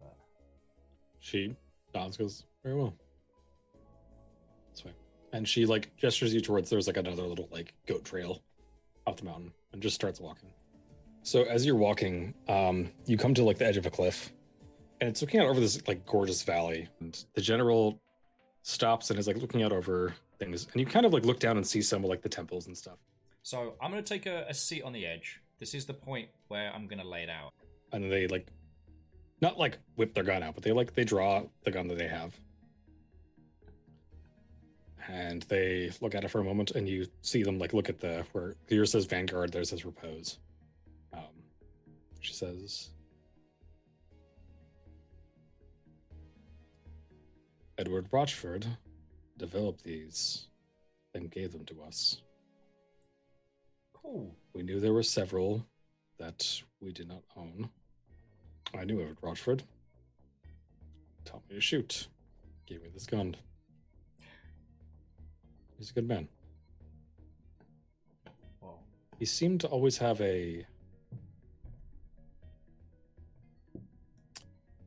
But 0.00 0.16
She 1.20 1.54
nods, 1.94 2.16
goes, 2.16 2.44
Very 2.62 2.76
well. 2.76 2.94
That's. 4.68 4.84
And 5.32 5.46
she 5.46 5.66
like 5.66 5.94
gestures 5.96 6.32
you 6.32 6.40
towards 6.40 6.70
there's 6.70 6.86
like 6.86 6.96
another 6.96 7.22
little 7.22 7.48
like 7.52 7.74
goat 7.86 8.04
trail 8.04 8.42
up 9.06 9.18
the 9.18 9.24
mountain 9.24 9.52
and 9.72 9.82
just 9.82 9.94
starts 9.94 10.20
walking. 10.20 10.48
So 11.24 11.44
as 11.44 11.64
you're 11.64 11.74
walking, 11.74 12.34
um, 12.48 12.90
you 13.06 13.16
come 13.16 13.32
to 13.32 13.42
like 13.42 13.56
the 13.56 13.64
edge 13.64 13.78
of 13.78 13.86
a 13.86 13.90
cliff, 13.90 14.30
and 15.00 15.08
it's 15.08 15.22
looking 15.22 15.40
out 15.40 15.46
over 15.46 15.58
this 15.58 15.80
like 15.88 16.04
gorgeous 16.04 16.42
valley. 16.42 16.86
And 17.00 17.24
the 17.32 17.40
general 17.40 17.98
stops 18.62 19.08
and 19.08 19.18
is 19.18 19.26
like 19.26 19.38
looking 19.38 19.62
out 19.62 19.72
over 19.72 20.14
things, 20.38 20.66
and 20.70 20.80
you 20.80 20.86
kind 20.86 21.06
of 21.06 21.14
like 21.14 21.24
look 21.24 21.40
down 21.40 21.56
and 21.56 21.66
see 21.66 21.80
some 21.80 22.04
of 22.04 22.10
like 22.10 22.20
the 22.20 22.28
temples 22.28 22.66
and 22.66 22.76
stuff. 22.76 22.98
so 23.42 23.72
I'm 23.80 23.90
gonna 23.90 24.02
take 24.02 24.26
a, 24.26 24.44
a 24.50 24.54
seat 24.54 24.82
on 24.82 24.92
the 24.92 25.06
edge. 25.06 25.40
This 25.58 25.72
is 25.72 25.86
the 25.86 25.94
point 25.94 26.28
where 26.48 26.70
I'm 26.74 26.86
gonna 26.86 27.08
lay 27.08 27.22
it 27.22 27.30
out. 27.30 27.54
And 27.92 28.12
they 28.12 28.26
like 28.26 28.46
not 29.40 29.58
like 29.58 29.78
whip 29.96 30.12
their 30.12 30.24
gun 30.24 30.42
out, 30.42 30.54
but 30.54 30.62
they 30.62 30.72
like 30.72 30.94
they 30.94 31.04
draw 31.04 31.42
the 31.64 31.70
gun 31.70 31.88
that 31.88 31.96
they 31.96 32.08
have. 32.08 32.34
And 35.08 35.40
they 35.44 35.90
look 36.02 36.14
at 36.14 36.22
it 36.22 36.30
for 36.30 36.40
a 36.40 36.44
moment, 36.44 36.72
and 36.72 36.86
you 36.86 37.06
see 37.22 37.42
them 37.42 37.58
like 37.58 37.72
look 37.72 37.88
at 37.88 37.98
the 37.98 38.26
where 38.32 38.56
yours 38.68 38.92
says 38.92 39.06
Vanguard, 39.06 39.52
theirs 39.52 39.70
says 39.70 39.86
Repose. 39.86 40.38
She 42.24 42.32
says, 42.32 42.88
Edward 47.76 48.08
Rochford 48.10 48.66
developed 49.36 49.84
these 49.84 50.46
and 51.12 51.30
gave 51.30 51.52
them 51.52 51.66
to 51.66 51.82
us. 51.82 52.22
Cool. 53.92 54.34
We 54.54 54.62
knew 54.62 54.80
there 54.80 54.94
were 54.94 55.02
several 55.02 55.66
that 56.18 56.62
we 56.80 56.92
did 56.92 57.08
not 57.08 57.22
own. 57.36 57.68
I 58.74 58.84
knew 58.84 59.02
Edward 59.02 59.18
Rochford. 59.20 59.62
Taught 61.26 61.42
me 61.50 61.56
to 61.56 61.60
shoot. 61.60 62.08
Gave 62.66 62.82
me 62.82 62.88
this 62.94 63.06
gun. 63.06 63.36
He's 65.76 65.90
a 65.90 65.92
good 65.92 66.08
man. 66.08 66.26
Well, 68.62 68.82
He 69.18 69.26
seemed 69.26 69.60
to 69.60 69.68
always 69.68 69.98
have 69.98 70.18
a. 70.22 70.66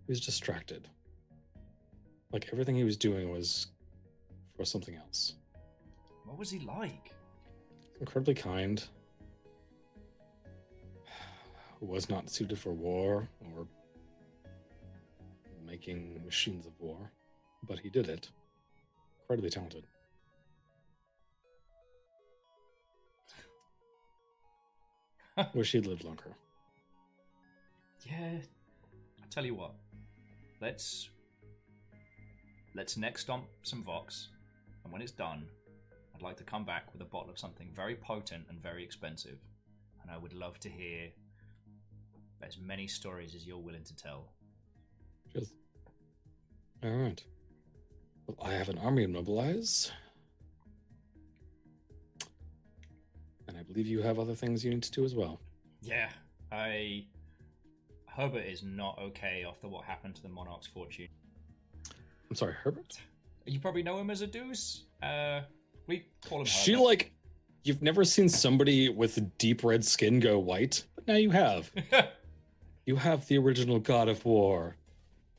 He 0.07 0.11
was 0.11 0.21
distracted. 0.21 0.87
Like 2.31 2.47
everything 2.53 2.75
he 2.75 2.85
was 2.85 2.95
doing 2.95 3.29
was 3.29 3.67
for 4.55 4.63
something 4.63 4.95
else. 4.95 5.33
what 6.25 6.37
was 6.37 6.49
he 6.49 6.59
like? 6.59 7.13
Incredibly 7.99 8.33
kind. 8.33 8.83
was 11.81 12.09
not 12.09 12.29
suited 12.29 12.57
for 12.57 12.73
war 12.73 13.27
or 13.41 13.67
making 15.65 16.21
machines 16.25 16.65
of 16.65 16.71
war, 16.79 17.11
but 17.67 17.77
he 17.77 17.89
did 17.89 18.07
it. 18.07 18.29
Incredibly 19.21 19.49
talented. 19.49 19.85
Wish 25.53 25.73
he'd 25.73 25.85
lived 25.85 26.05
longer. 26.05 26.33
Yeah. 28.05 28.39
I 29.21 29.25
tell 29.29 29.45
you 29.45 29.55
what. 29.55 29.73
Let's 30.59 31.09
let's 32.75 32.97
next 32.97 33.21
stomp 33.21 33.45
some 33.63 33.83
Vox, 33.83 34.29
and 34.83 34.91
when 34.91 35.01
it's 35.01 35.11
done, 35.11 35.47
I'd 36.15 36.21
like 36.21 36.37
to 36.37 36.43
come 36.43 36.65
back 36.65 36.91
with 36.93 37.01
a 37.01 37.05
bottle 37.05 37.29
of 37.29 37.37
something 37.37 37.69
very 37.75 37.95
potent 37.95 38.45
and 38.49 38.61
very 38.61 38.83
expensive. 38.83 39.37
And 40.01 40.11
I 40.11 40.17
would 40.17 40.33
love 40.33 40.59
to 40.61 40.69
hear 40.69 41.09
as 42.41 42.57
many 42.57 42.87
stories 42.87 43.35
as 43.35 43.45
you're 43.45 43.57
willing 43.57 43.83
to 43.83 43.95
tell. 43.95 44.31
Just 45.31 45.53
all 46.83 46.91
right. 46.91 47.23
Well, 48.27 48.37
I 48.41 48.53
have 48.53 48.69
an 48.69 48.77
army 48.79 49.03
to 49.03 49.07
mobilize, 49.07 49.91
and 53.47 53.57
I 53.57 53.63
believe 53.63 53.87
you 53.87 54.01
have 54.01 54.19
other 54.19 54.35
things 54.35 54.63
you 54.65 54.71
need 54.71 54.83
to 54.83 54.91
do 54.91 55.05
as 55.05 55.15
well. 55.15 55.39
Yeah, 55.81 56.09
I. 56.51 57.05
Herbert 58.17 58.45
is 58.45 58.63
not 58.63 58.97
okay 58.99 59.45
after 59.47 59.67
what 59.67 59.85
happened 59.85 60.15
to 60.15 60.23
the 60.23 60.29
Monarch's 60.29 60.65
fortune. 60.67 61.07
I'm 62.29 62.35
sorry, 62.35 62.53
Herbert. 62.53 62.99
You 63.45 63.59
probably 63.59 63.83
know 63.83 63.99
him 63.99 64.09
as 64.09 64.21
a 64.21 64.27
deuce. 64.27 64.85
Uh, 65.03 65.41
we 65.85 66.05
call 66.27 66.39
him. 66.39 66.45
She 66.45 66.71
Herbert. 66.73 66.83
like 66.83 67.11
you've 67.63 67.81
never 67.83 68.03
seen 68.03 68.27
somebody 68.27 68.89
with 68.89 69.37
deep 69.37 69.63
red 69.63 69.85
skin 69.85 70.19
go 70.19 70.39
white, 70.39 70.83
but 70.95 71.07
now 71.07 71.15
you 71.15 71.29
have. 71.31 71.71
You 72.87 72.95
have 72.95 73.27
the 73.27 73.37
original 73.37 73.79
God 73.79 74.07
of 74.07 74.23
War 74.23 74.77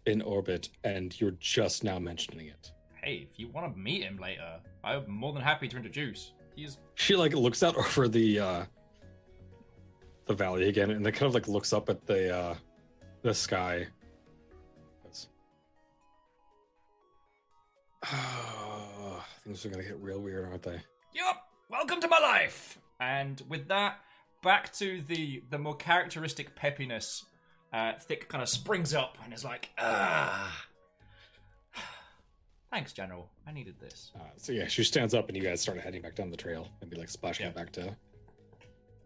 in 0.04 0.20
orbit, 0.20 0.68
and 0.84 1.18
you're 1.18 1.34
just 1.40 1.82
now 1.82 1.98
mentioning 1.98 2.48
it. 2.48 2.72
hey, 3.02 3.26
if 3.30 3.38
you 3.40 3.48
want 3.48 3.72
to 3.72 3.78
meet 3.78 4.02
him 4.02 4.18
later, 4.18 4.60
I'm 4.84 5.10
more 5.10 5.32
than 5.32 5.40
happy 5.40 5.66
to 5.68 5.76
introduce. 5.78 6.32
He's 6.54 6.76
She 6.94 7.16
like 7.16 7.32
looks 7.32 7.62
out 7.62 7.74
over 7.74 8.06
the 8.06 8.38
uh 8.38 8.64
the 10.26 10.34
valley 10.34 10.68
again, 10.68 10.90
and 10.90 11.04
then 11.04 11.10
kind 11.14 11.26
of 11.26 11.32
like 11.32 11.48
looks 11.48 11.72
up 11.72 11.88
at 11.88 12.06
the 12.06 12.36
uh 12.36 12.54
the 13.22 13.35
sky. 13.35 13.87
"Ah, 18.04 19.26
things 19.44 19.64
are 19.64 19.68
gonna 19.70 19.83
get 19.83 19.98
real 20.00 20.20
weird, 20.20 20.46
aren't 20.46 20.62
they? 20.62 20.81
Yup, 21.14 21.42
welcome 21.68 22.00
to 22.00 22.09
my 22.09 22.18
life. 22.18 22.78
And 23.00 23.42
with 23.48 23.68
that, 23.68 24.00
back 24.42 24.72
to 24.74 25.00
the 25.02 25.42
the 25.50 25.59
more 25.59 25.76
characteristic 25.76 26.54
peppiness. 26.57 27.24
Uh, 27.72 27.92
Thick 28.00 28.28
kind 28.31 28.42
of 28.42 28.48
springs 28.48 28.94
up 28.94 29.18
and 29.22 29.35
is 29.35 29.44
like, 29.44 29.68
ah. 29.78 30.64
Thanks, 32.72 32.92
General. 32.94 33.31
I 33.46 33.52
needed 33.52 33.74
this. 33.78 34.11
Uh, 34.16 34.20
so 34.38 34.52
yeah, 34.52 34.66
she 34.68 34.85
stands 34.85 35.12
up, 35.12 35.28
and 35.28 35.37
you 35.37 35.42
guys 35.42 35.61
start 35.61 35.78
heading 35.78 36.00
back 36.00 36.14
down 36.14 36.31
the 36.31 36.37
trail, 36.37 36.68
and 36.81 36.88
be 36.90 36.96
like 36.96 37.11
splashing 37.11 37.46
Yeah. 37.46 37.52
back 37.52 37.72
to 37.72 37.94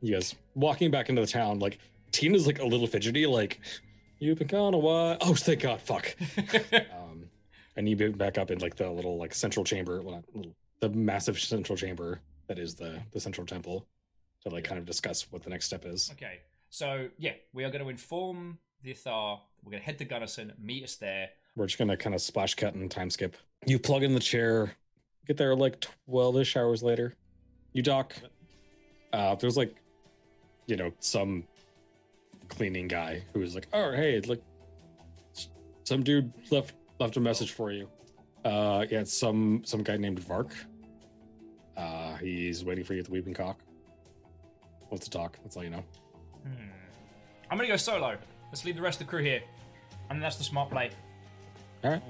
you 0.01 0.15
guys 0.15 0.35
walking 0.55 0.91
back 0.91 1.09
into 1.09 1.21
the 1.23 1.27
town. 1.29 1.59
Like 1.61 1.79
Tina's 2.13 2.47
like 2.47 2.61
a 2.61 2.65
little 2.67 2.87
fidgety, 2.87 3.27
like 3.27 3.61
you've 4.23 4.39
been 4.39 4.47
gone 4.47 4.75
a 4.75 4.79
while. 4.79 5.17
Oh, 5.21 5.35
thank 5.35 5.61
God, 5.61 5.81
fuck. 5.81 6.15
um, 6.97 7.25
and 7.77 7.89
you 7.89 7.97
get 7.97 8.17
back 8.17 8.39
up 8.39 8.51
in 8.51 8.59
like 8.59 8.77
the 8.77 8.89
little 8.89 9.19
like 9.19 9.35
central 9.35 9.65
chamber, 9.65 10.01
well, 10.01 10.17
not 10.17 10.25
little, 10.35 10.55
the 10.81 10.89
massive 10.91 11.39
central 11.39 11.77
chamber 11.77 12.21
that 12.47 12.59
is 12.59 12.75
the 12.75 13.01
the 13.13 13.21
central 13.21 13.47
temple 13.47 13.87
to 14.43 14.49
like 14.49 14.65
kind 14.65 14.79
of 14.79 14.85
discuss 14.85 15.31
what 15.31 15.43
the 15.43 15.51
next 15.51 15.67
step 15.67 15.85
is. 15.85 16.11
okay, 16.13 16.41
so 16.71 17.09
yeah, 17.19 17.33
we 17.53 17.65
are 17.65 17.71
going 17.71 17.83
to 17.83 17.91
inform 17.91 18.59
the 18.83 18.93
Athar. 18.93 19.39
We're 19.63 19.71
going 19.71 19.81
to 19.81 19.87
head 19.87 19.99
to 19.99 20.05
Gunnison, 20.05 20.53
meet 20.61 20.85
us 20.85 20.97
there. 20.97 21.31
We're 21.55 21.67
just 21.67 21.79
gonna 21.79 21.97
kind 21.97 22.15
of 22.15 22.23
splash 22.23 22.55
cut 22.55 22.75
and 22.75 22.91
time 22.91 23.11
skip. 23.11 23.37
You 23.67 23.79
plug 23.79 24.03
in 24.03 24.15
the 24.15 24.21
chair, 24.21 24.73
get 25.27 25.37
there 25.37 25.55
like 25.55 25.85
twelve-ish 26.07 26.57
hours 26.57 26.83
later. 26.83 27.15
You 27.75 27.83
dock. 27.83 28.15
Uh, 29.13 29.35
there's 29.35 29.59
like, 29.59 29.77
you 30.67 30.77
know, 30.77 30.91
some 31.01 31.45
cleaning 32.55 32.89
guy 32.89 33.23
who's 33.33 33.55
like, 33.55 33.69
"Oh, 33.73 33.93
hey, 33.93 34.21
look, 34.21 34.43
some 35.85 36.03
dude 36.03 36.33
left 36.51 36.75
left 36.99 37.17
a 37.17 37.21
message 37.21 37.53
for 37.53 37.73
you." 37.73 37.89
Uh, 38.45 38.85
yeah, 38.91 39.01
it's 39.01 39.13
some 39.13 39.63
some 39.65 39.83
guy 39.83 39.97
named 39.97 40.19
Vark. 40.21 40.55
Uh, 41.77 42.17
he's 42.17 42.65
waiting 42.65 42.85
for 42.85 42.95
you 42.95 43.01
at 43.01 43.07
the 43.07 43.13
Weeping 43.13 43.35
Cock. 43.35 43.61
Wants 44.91 45.07
to 45.07 45.11
talk. 45.11 45.39
That's 45.43 45.57
all 45.57 45.65
you 45.65 45.71
know. 45.71 45.85
Hmm. 46.45 46.69
I'm 47.51 47.59
to 47.59 47.67
go 47.67 47.77
solo. 47.77 48.17
Let's 48.51 48.65
leave 48.65 48.77
the 48.77 48.83
rest 48.83 49.01
of 49.01 49.07
the 49.07 49.11
crew 49.11 49.23
here. 49.23 49.43
And 50.11 50.23
that's 50.23 50.37
the 50.37 50.45
smart 50.45 50.71
play. 50.71 50.91
All 51.85 51.91
right. 51.91 52.03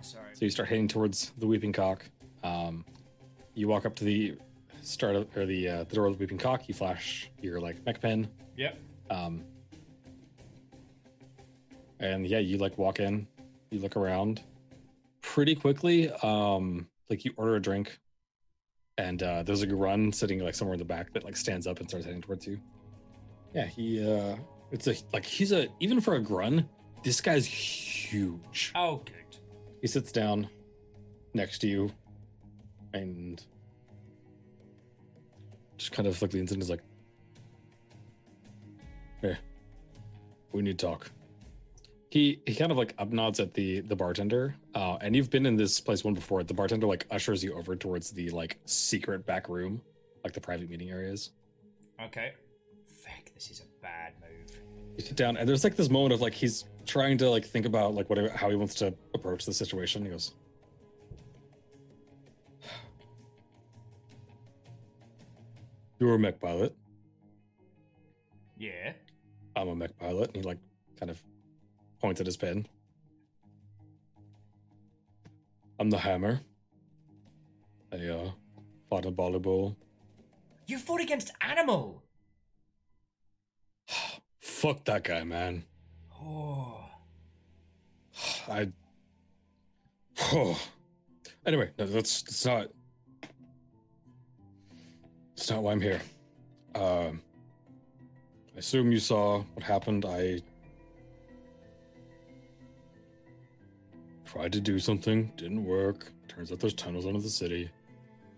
Sorry. 0.00 0.30
So 0.34 0.44
you 0.44 0.50
start 0.50 0.68
heading 0.68 0.86
towards 0.86 1.32
the 1.38 1.46
Weeping 1.46 1.72
Cock. 1.72 2.04
Um, 2.44 2.84
you 3.54 3.66
walk 3.66 3.84
up 3.84 3.96
to 3.96 4.04
the 4.04 4.36
start 4.82 5.16
of 5.16 5.36
or 5.36 5.44
the 5.44 5.68
uh, 5.68 5.84
the 5.84 5.96
door 5.96 6.06
of 6.06 6.14
the 6.14 6.18
Weeping 6.20 6.38
Cock. 6.38 6.68
You 6.68 6.74
flash 6.74 7.30
your 7.40 7.60
like 7.60 7.84
mech 7.84 8.00
pen. 8.00 8.28
Yep. 8.56 8.78
Um, 9.10 9.44
and 12.00 12.26
yeah, 12.26 12.38
you 12.38 12.58
like 12.58 12.78
walk 12.78 13.00
in. 13.00 13.26
You 13.70 13.80
look 13.80 13.96
around. 13.96 14.42
Pretty 15.20 15.54
quickly, 15.54 16.10
um, 16.22 16.86
like 17.10 17.24
you 17.24 17.32
order 17.36 17.56
a 17.56 17.60
drink, 17.60 17.98
and 18.96 19.22
uh, 19.22 19.42
there's 19.42 19.62
a 19.62 19.66
run 19.74 20.12
sitting 20.12 20.38
like 20.40 20.54
somewhere 20.54 20.74
in 20.74 20.78
the 20.78 20.84
back 20.84 21.12
that 21.12 21.24
like 21.24 21.36
stands 21.36 21.66
up 21.66 21.80
and 21.80 21.88
starts 21.88 22.06
heading 22.06 22.22
towards 22.22 22.46
you. 22.46 22.58
Yeah, 23.54 23.66
he 23.66 24.02
uh, 24.02 24.36
it's 24.70 24.86
a 24.86 24.94
like 25.12 25.24
he's 25.24 25.52
a 25.52 25.68
even 25.80 26.00
for 26.00 26.14
a 26.14 26.20
grun, 26.20 26.68
this 27.02 27.20
guy's 27.20 27.46
huge 27.46 28.72
Oh, 28.74 29.02
he 29.80 29.86
sits 29.86 30.12
down 30.12 30.48
next 31.34 31.58
to 31.58 31.68
you 31.68 31.90
and 32.94 33.44
just 35.76 35.92
kind 35.92 36.08
of 36.08 36.20
like 36.20 36.32
leans 36.32 36.50
in 36.50 36.56
and 36.56 36.62
is 36.62 36.70
like 36.70 36.82
hey 39.20 39.36
we 40.52 40.62
need 40.62 40.78
to 40.78 40.86
talk 40.86 41.10
he 42.10 42.40
he 42.46 42.54
kind 42.54 42.72
of 42.72 42.78
like 42.78 42.94
up 42.98 43.10
nods 43.12 43.38
at 43.40 43.52
the 43.54 43.80
the 43.80 43.94
bartender 43.96 44.54
uh 44.74 44.96
and 45.00 45.14
you've 45.14 45.30
been 45.30 45.44
in 45.46 45.56
this 45.56 45.78
place 45.80 46.04
one 46.04 46.14
before 46.14 46.42
the 46.42 46.54
bartender 46.54 46.86
like 46.86 47.06
ushers 47.10 47.44
you 47.44 47.54
over 47.54 47.76
towards 47.76 48.10
the 48.10 48.30
like 48.30 48.58
secret 48.64 49.26
back 49.26 49.48
room 49.48 49.80
like 50.24 50.32
the 50.32 50.40
private 50.40 50.68
meeting 50.70 50.90
areas 50.90 51.30
Okay. 52.00 52.32
Feck, 52.86 53.32
this 53.34 53.50
is 53.50 53.60
a 53.60 53.82
bad 53.82 54.12
move. 54.20 54.56
you 54.96 55.04
sit 55.04 55.16
down 55.16 55.36
and 55.36 55.48
there's 55.48 55.64
like 55.64 55.74
this 55.76 55.90
moment 55.90 56.12
of 56.14 56.20
like 56.20 56.32
he's 56.32 56.64
trying 56.86 57.18
to 57.18 57.28
like 57.28 57.44
think 57.44 57.66
about 57.66 57.94
like 57.94 58.08
whatever 58.08 58.28
how 58.30 58.48
he 58.48 58.56
wants 58.56 58.74
to 58.76 58.94
approach 59.14 59.44
the 59.44 59.52
situation 59.52 60.02
he 60.04 60.10
goes 60.10 60.32
you're 65.98 66.14
a 66.14 66.18
mech 66.18 66.40
pilot 66.40 66.74
Yeah. 68.56 68.92
i'm 69.56 69.68
a 69.68 69.76
mech 69.76 69.96
pilot 69.98 70.28
and 70.28 70.36
he 70.36 70.42
like 70.42 70.58
kind 70.98 71.10
of 71.10 71.22
points 72.00 72.20
at 72.20 72.26
his 72.26 72.36
pen 72.36 72.66
i'm 75.80 75.90
the 75.90 75.98
hammer 75.98 76.40
i 77.92 77.96
uh 77.96 78.30
fought 78.88 79.04
in 79.04 79.14
volleyball 79.14 79.74
You 80.66 80.78
fought 80.78 81.00
against 81.00 81.30
Animal! 81.40 82.02
fuck 84.40 84.84
that 84.84 85.04
guy 85.04 85.24
man 85.24 85.64
Oh. 86.22 86.80
I. 88.48 88.68
Oh. 90.32 90.58
Anyway, 91.46 91.70
no, 91.78 91.86
that's 91.86 92.20
that's 92.22 92.44
not. 92.44 92.66
That's 95.34 95.50
not 95.50 95.62
why 95.62 95.72
I'm 95.72 95.80
here. 95.80 96.02
Um. 96.74 97.22
I 98.54 98.58
assume 98.58 98.92
you 98.92 98.98
saw 98.98 99.44
what 99.54 99.62
happened. 99.64 100.04
I 100.04 100.42
tried 104.28 104.52
to 104.52 104.60
do 104.60 104.78
something, 104.78 105.32
didn't 105.36 105.64
work. 105.64 106.12
Turns 106.28 106.52
out 106.52 106.60
there's 106.60 106.74
tunnels 106.74 107.06
under 107.06 107.20
the 107.20 107.30
city. 107.30 107.70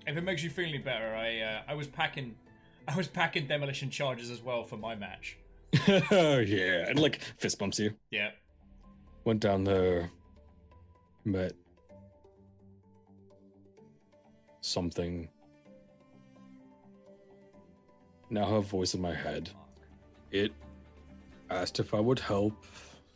If 0.07 0.17
it 0.17 0.23
makes 0.23 0.43
you 0.43 0.51
feel 0.51 0.69
any 0.69 0.79
better, 0.79 1.15
I 1.15 1.41
uh, 1.41 1.63
I 1.69 1.75
was 1.75 1.89
packing 1.89 2.37
I 2.87 2.97
was 2.97 3.09
packing 3.09 3.47
demolition 3.47 3.91
charges 3.91 4.31
as 4.31 4.41
well 4.41 4.63
for 4.63 4.77
my 4.77 4.95
match. 4.95 5.37
oh 5.89 6.39
yeah, 6.47 6.89
and 6.89 6.99
like 6.99 7.21
fist 7.39 7.59
bumps 7.59 7.79
you. 7.79 7.93
Yeah. 8.11 8.31
Went 9.25 9.41
down 9.41 9.65
there, 9.65 10.11
met 11.25 11.53
something. 14.61 15.29
Now 18.31 18.47
have 18.47 18.67
voice 18.67 18.95
in 18.95 19.01
my 19.03 19.15
head. 19.15 19.51
It 20.31 20.53
asked 21.51 21.81
if 21.81 21.95
I 21.95 22.01
would 22.01 22.21
help. 22.21 22.65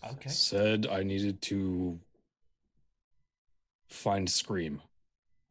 Okay. 0.04 0.28
Said 0.28 0.88
I 0.88 1.04
needed 1.04 1.40
to 1.42 1.98
find 3.94 4.28
Scream. 4.28 4.82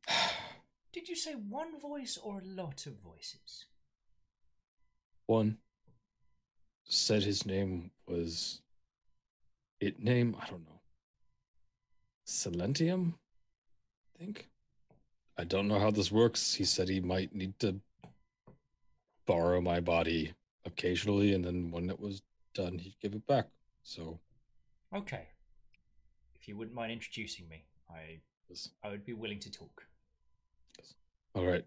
Did 0.94 1.10
you 1.10 1.16
say 1.16 1.34
one 1.34 1.80
voice 1.80 2.18
or 2.22 2.40
a 2.40 2.46
lot 2.46 2.86
of 2.86 2.94
voices? 3.00 3.66
One. 5.26 5.58
said 6.84 7.24
his 7.24 7.46
name 7.46 7.92
was 8.08 8.62
it 9.80 10.02
name, 10.02 10.36
I 10.40 10.46
don't 10.50 10.66
know. 10.66 10.82
Silentium? 12.26 13.14
I 14.16 14.20
think. 14.20 14.50
I 15.38 15.44
don't 15.44 15.68
know 15.68 15.80
how 15.80 15.92
this 15.92 16.12
works. 16.12 16.54
He 16.54 16.64
said 16.64 16.88
he 16.88 17.02
might 17.02 17.34
need 17.34 17.58
to 17.60 17.80
borrow 19.26 19.60
my 19.62 19.80
body 19.80 20.34
occasionally, 20.66 21.34
and 21.34 21.44
then 21.44 21.72
when 21.72 21.90
it 21.90 22.00
was 22.00 22.22
done, 22.54 22.78
he'd 22.78 23.00
give 23.02 23.14
it 23.14 23.26
back. 23.26 23.48
So 23.84 24.20
Okay. 24.94 25.28
If 26.36 26.48
you 26.48 26.56
wouldn't 26.56 26.76
mind 26.76 26.92
introducing 26.92 27.48
me, 27.50 27.66
I 27.90 28.20
Yes. 28.50 28.70
I 28.84 28.90
would 28.90 29.06
be 29.06 29.14
willing 29.14 29.40
to 29.40 29.52
talk. 29.52 29.86
All 31.36 31.46
right. 31.46 31.66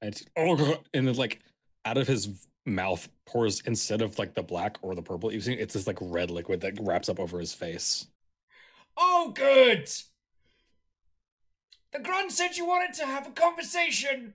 And 0.00 0.20
oh 0.36 0.56
god, 0.56 0.78
and 0.94 1.08
then 1.08 1.14
like 1.16 1.40
out 1.84 1.98
of 1.98 2.06
his 2.06 2.46
mouth 2.64 3.08
pours 3.26 3.60
instead 3.60 4.02
of 4.02 4.18
like 4.18 4.34
the 4.34 4.42
black 4.42 4.78
or 4.82 4.94
the 4.94 5.02
purple 5.02 5.32
you've 5.32 5.44
seen, 5.44 5.58
it's 5.58 5.74
this 5.74 5.86
like 5.86 5.98
red 6.00 6.30
liquid 6.30 6.60
that 6.62 6.78
wraps 6.80 7.08
up 7.08 7.20
over 7.20 7.38
his 7.38 7.52
face. 7.52 8.06
Oh, 8.96 9.32
good. 9.34 9.88
The 11.92 11.98
grunt 12.00 12.32
said 12.32 12.56
you 12.56 12.66
wanted 12.66 12.94
to 12.94 13.06
have 13.06 13.26
a 13.26 13.30
conversation. 13.30 14.34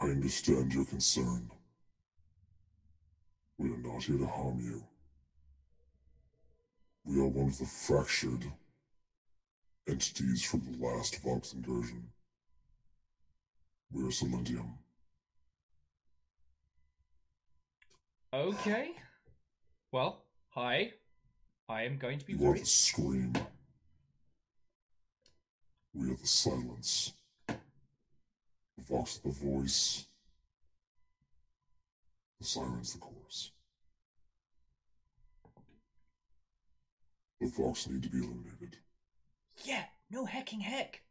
I 0.00 0.06
understand 0.06 0.72
your 0.72 0.84
concern. 0.84 1.50
We 3.58 3.70
are 3.70 3.78
not 3.78 4.02
here 4.02 4.18
to 4.18 4.26
harm 4.26 4.60
you. 4.60 4.82
We 7.04 7.20
are 7.20 7.28
one 7.28 7.48
of 7.48 7.58
the 7.58 7.66
fractured 7.66 8.44
entities 9.88 10.42
from 10.42 10.60
the 10.60 10.86
last 10.86 11.20
Vox 11.22 11.52
incursion. 11.52 12.08
We 13.90 14.04
are 14.04 14.08
Silentium. 14.08 14.78
Okay. 18.32 18.92
Well, 19.90 20.24
hi. 20.48 20.92
I 21.68 21.82
am 21.82 21.98
going 21.98 22.18
to 22.18 22.24
be 22.24 22.32
You 22.32 22.50
are 22.50 22.58
the 22.58 22.64
scream. 22.64 23.34
We 25.94 26.10
are 26.10 26.16
the 26.16 26.26
silence. 26.26 27.12
The 27.46 28.82
Vox 28.88 29.18
the 29.18 29.30
voice. 29.30 30.06
The 32.40 32.46
sirens 32.46 32.94
the 32.94 32.98
chorus. 32.98 33.50
The 37.40 37.48
Vox 37.48 37.88
need 37.88 38.02
to 38.04 38.08
be 38.08 38.18
eliminated. 38.18 38.81
Yeah, 39.64 39.84
no 40.10 40.24
hecking 40.24 40.60
heck. 40.60 41.02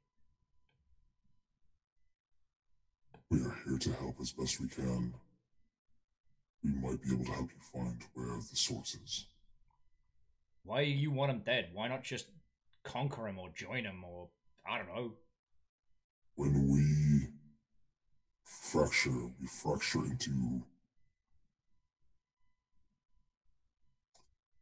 We 3.29 3.39
are 3.39 3.55
here 3.65 3.77
to 3.77 3.93
help 3.93 4.15
as 4.19 4.31
best 4.31 4.59
we 4.59 4.67
can. 4.67 5.13
We 6.63 6.71
might 6.71 7.01
be 7.01 7.13
able 7.13 7.25
to 7.25 7.31
help 7.31 7.49
you 7.49 7.61
find 7.73 8.01
where 8.13 8.35
the 8.35 8.55
source 8.55 8.95
is. 8.95 9.25
Why 10.63 10.81
you 10.81 11.11
want 11.11 11.31
him 11.31 11.41
dead? 11.45 11.69
Why 11.73 11.87
not 11.87 12.03
just 12.03 12.27
conquer 12.83 13.27
him 13.27 13.39
or 13.39 13.49
join 13.55 13.85
him 13.85 14.03
or 14.03 14.29
I 14.67 14.77
don't 14.77 14.87
know. 14.87 15.13
When 16.35 16.67
we 16.67 17.27
fracture, 18.43 19.29
we 19.39 19.47
fracture 19.47 20.03
into 20.05 20.63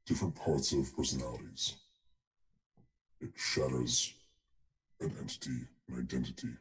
different 0.06 0.36
parts 0.36 0.72
of 0.72 0.96
personalities. 0.96 1.76
It 3.22 3.32
shatters 3.36 4.14
an 5.02 5.14
entity, 5.20 5.68
an 5.90 6.00
identity. 6.00 6.56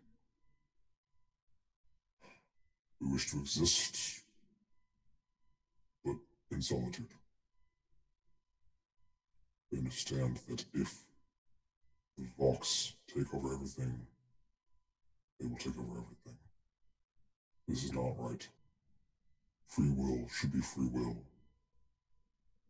We 3.01 3.13
wish 3.13 3.31
to 3.31 3.39
exist, 3.39 4.23
but 6.05 6.17
in 6.51 6.61
solitude. 6.61 7.07
We 9.71 9.79
understand 9.79 10.41
that 10.49 10.65
if 10.75 11.05
the 12.17 12.27
Vox 12.37 12.95
take 13.07 13.33
over 13.33 13.55
everything, 13.55 14.07
they 15.39 15.47
will 15.47 15.59
take 15.59 15.79
over 15.79 15.93
everything. 15.93 16.39
This 17.69 17.85
is 17.85 17.93
not 17.93 18.19
right. 18.19 18.49
Free 19.69 19.91
will 19.91 20.27
should 20.29 20.51
be 20.51 20.61
free 20.61 20.89
will. 20.89 21.23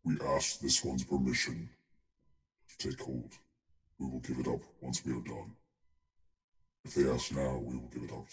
We 0.05 0.16
ask 0.20 0.61
this 0.61 0.84
one's 0.84 1.05
permission 1.05 1.70
to 2.68 2.89
take 2.89 3.01
hold. 3.01 3.39
We 3.99 4.07
will 4.07 4.20
give 4.20 4.38
it 4.38 4.46
up 4.46 4.61
once 4.80 5.05
we 5.05 5.12
are 5.12 5.20
done. 5.20 5.57
If 6.84 6.94
they 6.94 7.09
ask 7.11 7.32
now, 7.32 7.59
we 7.59 7.76
will 7.76 7.90
give 7.92 8.05
it 8.05 8.12
up. 8.12 8.26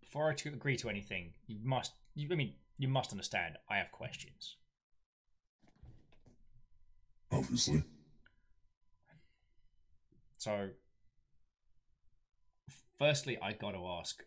Before 0.00 0.30
I 0.30 0.34
to 0.34 0.48
agree 0.48 0.76
to 0.78 0.88
anything, 0.88 1.34
you 1.46 1.58
must. 1.62 1.92
You, 2.14 2.28
I 2.32 2.34
mean, 2.34 2.54
you 2.76 2.88
must 2.88 3.12
understand. 3.12 3.56
I 3.70 3.76
have 3.76 3.92
questions. 3.92 4.56
Obviously. 7.30 7.82
So, 10.38 10.70
firstly, 12.98 13.38
I 13.40 13.52
got 13.52 13.72
to 13.72 13.86
ask: 13.86 14.24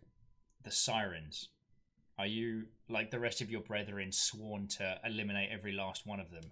the 0.63 0.71
sirens. 0.71 1.49
Are 2.17 2.27
you 2.27 2.65
like 2.87 3.09
the 3.09 3.19
rest 3.19 3.41
of 3.41 3.49
your 3.49 3.61
brethren 3.61 4.11
sworn 4.11 4.67
to 4.77 4.99
eliminate 5.03 5.49
every 5.51 5.73
last 5.73 6.05
one 6.05 6.19
of 6.19 6.29
them? 6.29 6.51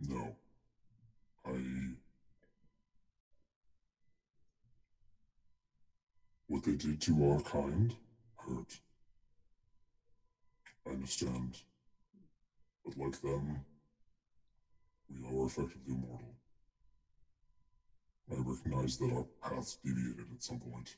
No. 0.00 0.34
I. 1.46 1.52
What 6.50 6.64
they 6.64 6.74
did 6.74 7.00
to 7.02 7.30
our 7.30 7.40
kind 7.42 7.94
hurt. 8.36 8.80
I 10.84 10.90
understand. 10.90 11.58
But 12.84 12.98
like 12.98 13.20
them, 13.20 13.60
we 15.08 15.24
are 15.28 15.46
effectively 15.46 15.94
mortal. 15.94 16.34
I 18.32 18.34
recognize 18.34 18.96
that 18.96 19.12
our 19.12 19.26
paths 19.40 19.78
deviated 19.84 20.26
at 20.32 20.42
some 20.42 20.58
point, 20.58 20.96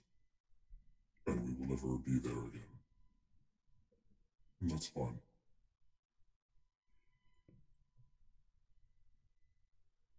and 1.26 1.44
we 1.44 1.52
will 1.52 1.68
never 1.68 1.98
be 1.98 2.18
there 2.18 2.46
again. 2.46 2.72
And 4.62 4.70
that's 4.70 4.86
fine. 4.86 5.18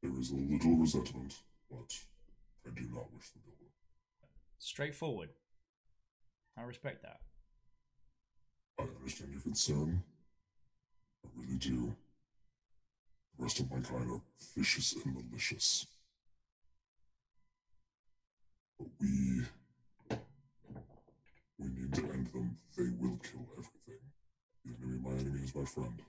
There 0.04 0.20
is 0.20 0.30
a 0.30 0.36
little 0.36 0.76
resentment, 0.76 1.42
but 1.72 1.92
I 2.68 2.70
do 2.70 2.88
not 2.94 3.12
wish 3.12 3.32
build 3.44 3.58
it. 3.60 3.83
Straightforward. 4.64 5.28
I 6.58 6.62
respect 6.62 7.04
that. 7.04 7.20
I 8.80 8.84
understand 8.98 9.34
your 9.34 9.42
concern. 9.42 10.02
I 11.26 11.30
really 11.36 11.58
do. 11.58 11.94
The 13.38 13.44
rest 13.44 13.60
of 13.60 13.70
my 13.70 13.82
kind 13.82 14.10
are 14.10 14.22
vicious 14.56 14.96
and 15.04 15.14
malicious. 15.14 15.86
But 18.80 18.88
we. 19.02 19.42
We 21.60 21.68
need 21.68 21.94
to 21.96 22.04
end 22.14 22.28
them. 22.28 22.58
They 22.78 22.88
will 23.02 23.18
kill 23.18 23.46
everything. 23.58 24.02
The 24.64 24.76
enemy 24.82 25.00
my 25.04 25.12
enemy 25.12 25.44
is 25.44 25.54
my 25.54 25.66
friend. 25.66 26.02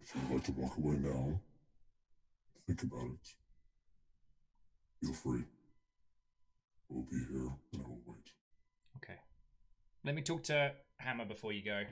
If 0.00 0.14
you'd 0.14 0.32
like 0.32 0.44
to 0.44 0.52
walk 0.52 0.78
away 0.78 0.96
now, 0.96 1.38
think 2.66 2.84
about 2.84 3.04
it. 3.04 3.34
Feel 5.02 5.12
free. 5.12 5.44
I 6.90 6.94
will 6.94 7.02
be 7.02 7.16
here 7.16 7.50
and 7.72 7.82
I 7.82 7.88
will 7.88 8.00
wait. 8.06 8.32
Okay. 8.96 9.18
Let 10.04 10.14
me 10.14 10.22
talk 10.22 10.42
to 10.44 10.72
Hammer 10.98 11.24
before 11.24 11.52
you 11.52 11.62
go. 11.62 11.82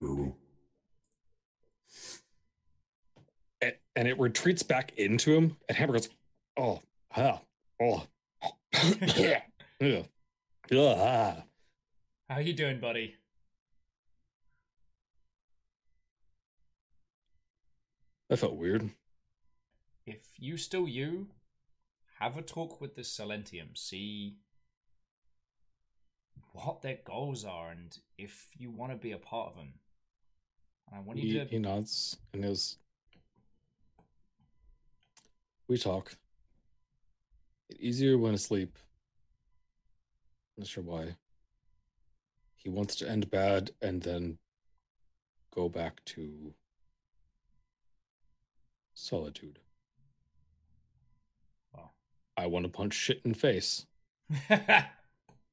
Very 0.00 0.14
well. 0.14 0.36
And, 3.62 3.74
and 3.96 4.08
it 4.08 4.18
retreats 4.18 4.62
back 4.62 4.92
into 4.98 5.32
him, 5.34 5.56
and 5.68 5.78
Hammer 5.78 5.94
goes, 5.94 6.10
"Oh, 6.56 6.82
ah, 7.16 7.40
oh, 7.80 8.06
yeah, 9.16 9.40
yeah, 9.80 10.02
ah." 10.70 11.36
How 12.28 12.38
you 12.40 12.52
doing, 12.52 12.80
buddy? 12.80 13.14
That 18.28 18.38
felt 18.38 18.56
weird. 18.56 18.90
If 20.06 20.18
you 20.38 20.56
still 20.56 20.88
you, 20.88 21.28
have 22.24 22.38
a 22.38 22.42
talk 22.42 22.80
with 22.80 22.96
the 22.96 23.02
Silentium. 23.02 23.76
See 23.76 24.36
what 26.52 26.80
their 26.80 26.98
goals 27.04 27.44
are 27.44 27.70
and 27.70 27.96
if 28.16 28.48
you 28.56 28.70
want 28.70 28.92
to 28.92 28.96
be 28.96 29.12
a 29.12 29.18
part 29.18 29.50
of 29.50 29.56
them. 29.56 29.74
And 30.88 30.96
I 30.96 31.00
want 31.00 31.18
you 31.18 31.32
He, 31.32 31.38
to 31.38 31.44
he 31.44 31.58
nods 31.58 32.16
and 32.32 32.42
goes, 32.42 32.78
"We 35.68 35.76
talk. 35.76 36.16
Get 37.68 37.80
easier 37.80 38.16
when 38.16 38.34
asleep. 38.34 38.78
Not 40.56 40.66
sure 40.66 40.84
why. 40.84 41.16
He 42.56 42.70
wants 42.70 42.96
to 42.96 43.08
end 43.08 43.30
bad 43.30 43.70
and 43.82 44.02
then 44.02 44.38
go 45.54 45.68
back 45.68 46.02
to 46.06 46.54
solitude. 48.94 49.58
I 52.36 52.46
want 52.46 52.64
to 52.64 52.68
punch 52.70 52.94
shit 52.94 53.20
in 53.24 53.34
face. 53.34 53.86
that 54.48 54.90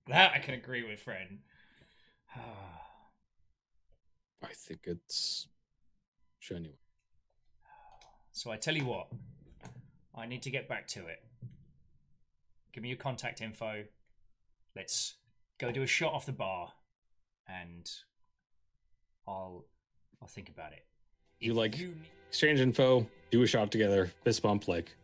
I 0.10 0.40
can 0.40 0.54
agree 0.56 0.84
with, 0.84 1.00
friend. 1.00 1.40
I 4.44 4.48
think 4.56 4.82
it's 4.86 5.48
genuine. 6.40 6.78
So 8.32 8.50
I 8.52 8.58
tell 8.58 8.76
you 8.76 8.86
what, 8.86 9.08
I 10.16 10.26
need 10.26 10.42
to 10.44 10.50
get 10.50 10.68
back 10.68 10.88
to 10.90 11.06
it. 11.08 11.24
Give 12.74 12.82
me 12.82 12.90
your 12.90 12.98
contact 12.98 13.42
info. 13.42 13.84
Let's 14.76 15.16
go 15.60 15.72
do 15.72 15.84
a 15.84 15.88
shot 15.88 16.14
off 16.14 16.26
the 16.26 16.32
bar, 16.32 16.70
and 17.48 17.88
I'll 19.28 19.66
I'll 20.22 20.28
think 20.30 20.50
about 20.50 20.72
it. 20.74 20.86
You 21.40 21.52
If 21.52 21.58
like- 21.58 21.78
you 21.78 21.96
Exchange 22.30 22.62
info, 22.62 23.06
do 23.30 23.44
a 23.44 23.48
shot 23.48 23.72
together, 23.74 24.10
fist 24.24 24.42
bump. 24.42 24.70
Like 24.70 24.96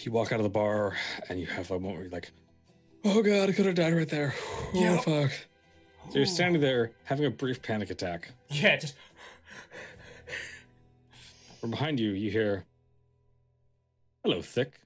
you 0.00 0.12
walk 0.12 0.32
out 0.32 0.40
of 0.40 0.44
the 0.44 0.50
bar 0.50 0.96
and 1.28 1.38
you 1.40 1.46
have 1.46 1.70
a 1.70 1.74
moment 1.74 1.94
where 1.94 2.02
you're 2.04 2.10
like, 2.12 2.30
"Oh 3.04 3.22
god, 3.22 3.48
I 3.48 3.52
could 3.52 3.66
have 3.66 3.74
died 3.74 3.94
right 3.94 4.08
there." 4.08 4.34
Oh 4.74 4.80
Yep. 4.80 5.04
fuck. 5.04 5.32
So 6.10 6.18
you're 6.18 6.26
standing 6.26 6.60
there 6.60 6.92
having 7.04 7.24
a 7.26 7.30
brief 7.30 7.60
panic 7.62 7.90
attack. 7.90 8.30
Yeah, 8.50 8.76
just 8.76 8.94
From 11.60 11.70
behind 11.70 11.98
you, 11.98 12.10
you 12.10 12.30
hear, 12.30 12.64
Hello, 14.22 14.40
Thick. 14.42 14.80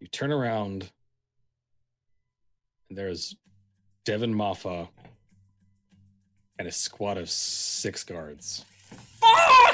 You 0.00 0.06
turn 0.08 0.32
around, 0.32 0.90
and 2.88 2.98
there's 2.98 3.36
Devin 4.04 4.34
Maffa 4.34 4.88
and 6.58 6.68
a 6.68 6.72
squad 6.72 7.16
of 7.18 7.28
six 7.30 8.04
guards. 8.04 8.64
fuck. 9.20 9.65